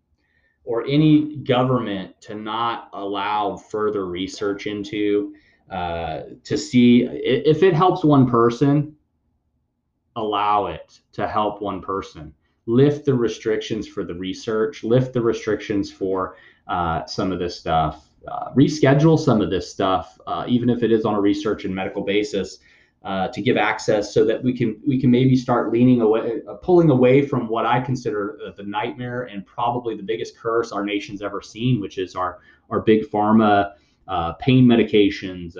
or 0.66 0.86
any 0.88 1.38
government 1.38 2.20
to 2.22 2.36
not 2.36 2.90
allow 2.94 3.58
further 3.58 4.06
research 4.08 4.66
into 4.66 5.36
uh, 5.70 6.22
to 6.44 6.58
see 6.58 7.04
if 7.04 7.64
it 7.64 7.74
helps 7.74 8.04
one 8.04 8.30
person 8.30 8.96
allow 10.16 10.68
it 10.68 11.00
to 11.14 11.28
help 11.28 11.62
one 11.62 11.82
person. 11.82 12.34
Lift 12.66 13.06
the 13.06 13.14
restrictions 13.14 13.88
for 13.88 14.04
the 14.06 14.14
research 14.14 14.84
lift 14.84 15.12
the 15.14 15.22
restrictions 15.22 15.92
for 15.92 16.38
uh, 16.68 17.06
some 17.06 17.32
of 17.32 17.40
this 17.40 17.60
stuff 17.60 18.08
uh, 18.28 18.52
reschedule 18.54 19.20
some 19.20 19.42
of 19.42 19.50
this 19.50 19.70
stuff 19.70 20.18
uh, 20.28 20.46
even 20.48 20.70
if 20.70 20.82
it 20.82 20.92
is 20.92 21.04
on 21.04 21.16
a 21.16 21.20
research 21.20 21.66
and 21.66 21.76
medical 21.76 22.02
basis 22.02 22.60
uh, 23.04 23.28
to 23.28 23.42
give 23.42 23.58
access 23.58 24.14
so 24.14 24.24
that 24.24 24.42
we 24.42 24.58
can 24.58 24.80
we 24.88 24.98
can 24.98 25.12
maybe 25.12 25.36
start 25.36 25.74
leaning 25.74 26.00
away 26.00 26.40
uh, 26.48 26.54
pulling 26.54 26.90
away 26.90 27.26
from 27.26 27.50
what 27.50 27.66
i 27.66 27.82
consider 27.82 28.40
uh, 28.48 28.52
the 28.56 28.64
nightmare 28.64 29.24
and 29.24 29.46
probably 29.46 29.98
the 29.98 30.04
biggest 30.04 30.38
curse 30.38 30.72
our 30.72 30.86
nation's 30.86 31.22
ever 31.22 31.42
seen 31.42 31.82
which 31.82 31.98
is 31.98 32.16
our 32.16 32.40
our 32.70 32.80
big 32.80 33.04
pharma 33.04 33.74
pain 34.40 34.66
medications 34.66 35.58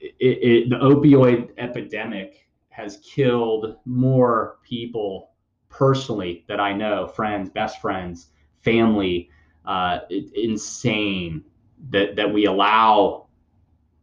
it, 0.00 0.14
it, 0.20 0.70
the 0.70 0.76
opioid 0.76 1.50
epidemic 1.58 2.48
has 2.70 2.98
killed 2.98 3.76
more 3.84 4.58
people 4.62 5.30
personally 5.68 6.44
that 6.48 6.60
I 6.60 6.72
know, 6.72 7.06
friends, 7.06 7.50
best 7.50 7.80
friends, 7.80 8.28
family. 8.60 9.30
Uh, 9.64 10.00
it, 10.08 10.32
insane 10.34 11.44
that 11.90 12.16
that 12.16 12.32
we 12.32 12.46
allow 12.46 13.28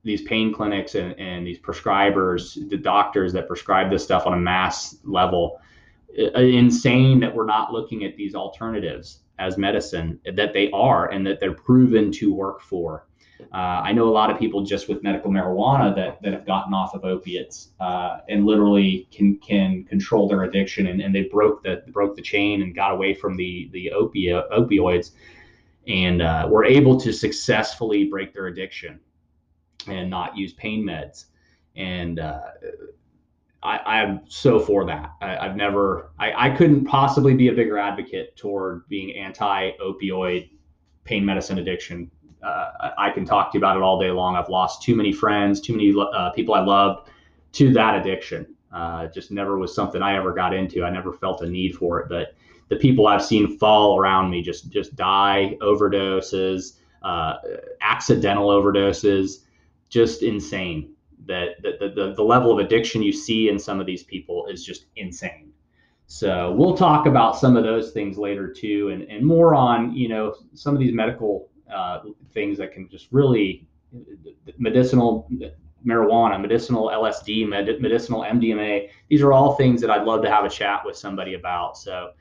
these 0.03 0.21
pain 0.21 0.53
clinics 0.53 0.95
and, 0.95 1.19
and 1.19 1.45
these 1.45 1.59
prescribers, 1.59 2.69
the 2.69 2.77
doctors 2.77 3.33
that 3.33 3.47
prescribe 3.47 3.89
this 3.89 4.03
stuff 4.03 4.27
on 4.27 4.33
a 4.33 4.37
mass 4.37 4.97
level. 5.03 5.59
insane 6.15 7.19
that 7.19 7.33
we're 7.33 7.45
not 7.45 7.73
looking 7.73 8.05
at 8.05 8.15
these 8.15 8.35
alternatives 8.35 9.21
as 9.39 9.57
medicine 9.57 10.19
that 10.35 10.53
they 10.53 10.69
are 10.71 11.09
and 11.11 11.25
that 11.25 11.39
they're 11.39 11.55
proven 11.55 12.11
to 12.11 12.33
work 12.33 12.61
for. 12.61 13.07
Uh, 13.53 13.81
I 13.83 13.91
know 13.91 14.07
a 14.07 14.11
lot 14.11 14.31
of 14.31 14.39
people 14.39 14.63
just 14.63 14.87
with 14.87 15.03
medical 15.03 15.29
marijuana 15.29 15.93
that, 15.95 16.21
that 16.21 16.33
have 16.33 16.45
gotten 16.45 16.73
off 16.73 16.93
of 16.93 17.03
opiates 17.03 17.69
uh, 17.79 18.19
and 18.29 18.45
literally 18.45 19.07
can 19.11 19.37
can 19.39 19.83
control 19.83 20.27
their 20.27 20.43
addiction 20.43 20.87
and, 20.87 21.01
and 21.01 21.13
they 21.13 21.23
broke 21.23 21.63
the 21.63 21.83
broke 21.89 22.15
the 22.15 22.21
chain 22.21 22.61
and 22.61 22.75
got 22.75 22.91
away 22.91 23.13
from 23.13 23.35
the 23.35 23.69
the 23.73 23.91
opio- 23.95 24.49
opioids 24.51 25.11
and 25.87 26.21
uh, 26.21 26.47
were 26.49 26.63
able 26.63 26.99
to 26.99 27.11
successfully 27.11 28.05
break 28.05 28.33
their 28.33 28.47
addiction 28.47 28.99
and 29.87 30.09
not 30.09 30.35
use 30.37 30.53
pain 30.53 30.83
meds 30.83 31.25
and 31.75 32.19
uh, 32.19 32.39
I, 33.65 34.01
am 34.03 34.21
so 34.27 34.59
for 34.59 34.85
that. 34.85 35.11
I, 35.21 35.47
have 35.47 35.55
never, 35.55 36.11
I, 36.19 36.49
I 36.49 36.49
couldn't 36.51 36.85
possibly 36.85 37.33
be 37.33 37.47
a 37.47 37.51
bigger 37.51 37.79
advocate 37.79 38.35
toward 38.35 38.87
being 38.89 39.15
anti-opioid 39.15 40.49
pain 41.03 41.25
medicine 41.25 41.57
addiction 41.57 42.11
uh, 42.45 42.91
I 42.97 43.09
can 43.09 43.25
talk 43.25 43.51
to 43.51 43.57
you 43.57 43.59
about 43.59 43.75
it 43.75 43.83
all 43.83 43.99
day 43.99 44.11
long. 44.11 44.35
I've 44.35 44.49
lost 44.49 44.83
too 44.83 44.95
many 44.95 45.11
friends, 45.11 45.59
too 45.59 45.73
many 45.73 45.93
uh, 45.97 46.29
people 46.31 46.53
I 46.53 46.61
loved 46.61 47.09
to 47.53 47.73
that 47.73 47.95
addiction. 47.95 48.45
Uh, 48.71 49.07
just 49.07 49.31
never 49.31 49.57
was 49.57 49.73
something 49.73 50.01
I 50.01 50.15
ever 50.15 50.33
got 50.33 50.53
into. 50.53 50.83
I 50.83 50.89
never 50.89 51.11
felt 51.13 51.41
a 51.41 51.49
need 51.49 51.75
for 51.75 51.99
it. 52.01 52.09
But 52.09 52.35
the 52.69 52.75
people 52.75 53.07
I've 53.07 53.23
seen 53.23 53.57
fall 53.57 53.97
around 53.97 54.29
me 54.29 54.41
just 54.41 54.69
just 54.69 54.95
die, 54.95 55.57
overdoses, 55.61 56.77
uh, 57.01 57.35
accidental 57.81 58.49
overdoses, 58.49 59.43
just 59.89 60.21
insane. 60.21 60.91
That 61.27 61.61
the, 61.63 61.91
the 61.95 62.13
the 62.15 62.23
level 62.23 62.51
of 62.51 62.59
addiction 62.63 63.01
you 63.01 63.13
see 63.13 63.49
in 63.49 63.57
some 63.57 63.79
of 63.79 63.87
these 63.87 64.03
people 64.03 64.45
is 64.47 64.63
just 64.63 64.85
insane. 64.95 65.51
So 66.07 66.51
we'll 66.51 66.77
talk 66.77 67.07
about 67.07 67.35
some 67.35 67.57
of 67.57 67.63
those 67.63 67.91
things 67.91 68.17
later 68.17 68.51
too, 68.51 68.89
and, 68.89 69.03
and 69.03 69.25
more 69.25 69.55
on 69.55 69.95
you 69.95 70.09
know 70.09 70.35
some 70.53 70.75
of 70.75 70.79
these 70.79 70.93
medical 70.93 71.49
uh, 71.73 71.99
things 72.33 72.57
that 72.57 72.71
can 72.71 72.89
just 72.89 73.07
really 73.11 73.67
medicinal 74.57 75.29
marijuana, 75.85 76.41
medicinal 76.41 76.89
LSD, 76.89 77.47
med- 77.47 77.79
medicinal 77.79 78.21
MDMA. 78.21 78.89
These 79.09 79.21
are 79.21 79.33
all 79.33 79.55
things 79.55 79.81
that 79.81 79.89
I'd 79.89 80.03
love 80.03 80.21
to 80.23 80.29
have 80.29 80.45
a 80.45 80.49
chat 80.49 80.81
with 80.83 80.97
somebody 80.97 81.35
about. 81.35 81.77
So 81.77 82.11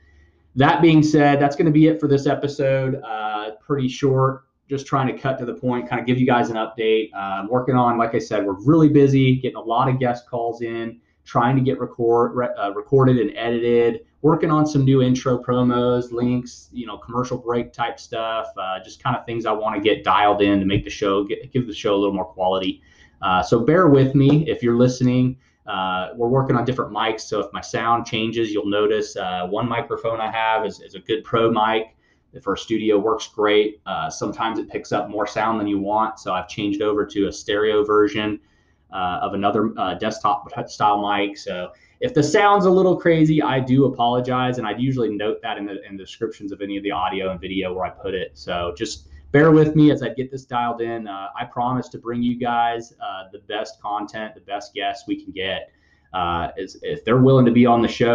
that 0.55 0.81
being 0.81 1.03
said, 1.03 1.41
that's 1.41 1.55
going 1.55 1.65
to 1.65 1.71
be 1.71 1.87
it 1.87 1.99
for 1.99 2.07
this 2.07 2.27
episode. 2.27 3.01
Uh, 3.03 3.51
pretty 3.59 3.87
short, 3.87 4.45
just 4.69 4.85
trying 4.85 5.07
to 5.07 5.19
cut 5.19 5.37
to 5.39 5.45
the 5.45 5.53
point, 5.53 5.89
kind 5.89 5.99
of 5.99 6.07
give 6.07 6.19
you 6.19 6.25
guys 6.25 6.49
an 6.49 6.55
update. 6.55 7.09
Uh, 7.13 7.41
I'm 7.41 7.49
working 7.49 7.75
on, 7.75 7.97
like 7.97 8.15
I 8.15 8.19
said, 8.19 8.45
we're 8.45 8.63
really 8.63 8.89
busy, 8.89 9.35
getting 9.37 9.57
a 9.57 9.61
lot 9.61 9.89
of 9.89 9.99
guest 9.99 10.29
calls 10.29 10.61
in, 10.61 10.99
trying 11.25 11.55
to 11.55 11.61
get 11.61 11.79
record 11.79 12.49
uh, 12.57 12.71
recorded 12.73 13.17
and 13.17 13.35
edited, 13.35 14.05
working 14.21 14.51
on 14.51 14.65
some 14.65 14.85
new 14.85 15.01
intro 15.01 15.37
promos, 15.37 16.11
links, 16.11 16.69
you 16.71 16.85
know, 16.85 16.97
commercial 16.97 17.37
break 17.37 17.73
type 17.73 17.99
stuff, 17.99 18.47
uh, 18.57 18.79
just 18.83 19.03
kind 19.03 19.15
of 19.15 19.25
things 19.25 19.45
I 19.45 19.51
want 19.51 19.75
to 19.75 19.81
get 19.81 20.03
dialed 20.03 20.41
in 20.41 20.59
to 20.59 20.65
make 20.65 20.83
the 20.83 20.89
show 20.89 21.23
get, 21.23 21.51
give 21.51 21.67
the 21.67 21.73
show 21.73 21.95
a 21.95 21.97
little 21.97 22.13
more 22.13 22.25
quality. 22.25 22.81
Uh, 23.21 23.41
so 23.41 23.59
bear 23.59 23.87
with 23.87 24.13
me 24.15 24.47
if 24.47 24.61
you're 24.61 24.77
listening. 24.77 25.37
Uh, 25.65 26.09
we're 26.15 26.27
working 26.27 26.55
on 26.55 26.63
different 26.63 26.91
mics, 26.93 27.21
so 27.21 27.39
if 27.39 27.51
my 27.51 27.61
sound 27.61 28.05
changes, 28.05 28.51
you'll 28.51 28.69
notice 28.69 29.15
uh, 29.15 29.47
one 29.47 29.67
microphone 29.67 30.21
I 30.21 30.29
have 30.29 30.63
is, 30.63 30.79
is, 30.79 30.93
a 30.93 30.99
good 30.99 31.23
pro 31.23 31.49
mic. 31.49 31.95
If 32.33 32.47
our 32.47 32.55
studio 32.55 32.99
works 32.99 33.27
great, 33.27 33.81
uh, 33.87 34.11
sometimes 34.11 34.59
it 34.59 34.69
picks 34.69 34.91
up 34.91 35.09
more 35.09 35.25
sound 35.25 35.59
than 35.59 35.65
you 35.65 35.79
want, 35.79 36.19
so 36.19 36.33
I've 36.33 36.47
changed 36.47 36.83
over 36.83 37.03
to 37.03 37.29
a 37.29 37.31
stereo 37.31 37.83
version 37.83 38.39
uh, 38.93 39.19
of 39.21 39.33
another 39.33 39.71
uh, 39.77 39.95
desktop 39.95 40.49
style 40.69 41.01
mic. 41.01 41.37
So 41.37 41.71
if 41.99 42.13
the 42.13 42.23
sound's 42.23 42.65
a 42.65 42.69
little 42.69 42.95
crazy, 42.95 43.41
I 43.41 43.59
do 43.59 43.85
apologize, 43.85 44.57
and 44.57 44.67
I'd 44.67 44.79
usually 44.79 45.09
note 45.09 45.41
that 45.41 45.57
in 45.57 45.65
the, 45.65 45.83
in 45.87 45.97
the 45.97 46.03
descriptions 46.03 46.51
of 46.51 46.61
any 46.61 46.77
of 46.77 46.83
the 46.83 46.91
audio 46.91 47.31
and 47.31 47.39
video 47.39 47.73
where 47.73 47.85
I 47.85 47.89
put 47.89 48.13
it. 48.13 48.31
So 48.33 48.73
just 48.77 49.07
bear 49.31 49.51
with 49.51 49.75
me 49.75 49.91
as 49.91 50.01
I 50.01 50.09
get 50.09 50.31
this 50.31 50.45
dialed 50.45 50.81
in. 50.81 51.07
Uh, 51.07 51.27
I 51.37 51.45
promise 51.45 51.89
to 51.89 51.97
bring 51.97 52.21
you 52.21 52.37
guys 52.37 52.93
uh, 53.01 53.23
the 53.31 53.39
best 53.39 53.81
content, 53.81 54.33
the 54.35 54.41
best 54.41 54.73
guests 54.73 55.07
we 55.07 55.21
can 55.21 55.33
get. 55.33 55.71
Uh, 56.13 56.51
if 56.55 57.03
they're 57.03 57.17
willing 57.17 57.45
to 57.45 57.51
be 57.51 57.65
on 57.65 57.81
the 57.81 57.87
show, 57.87 58.13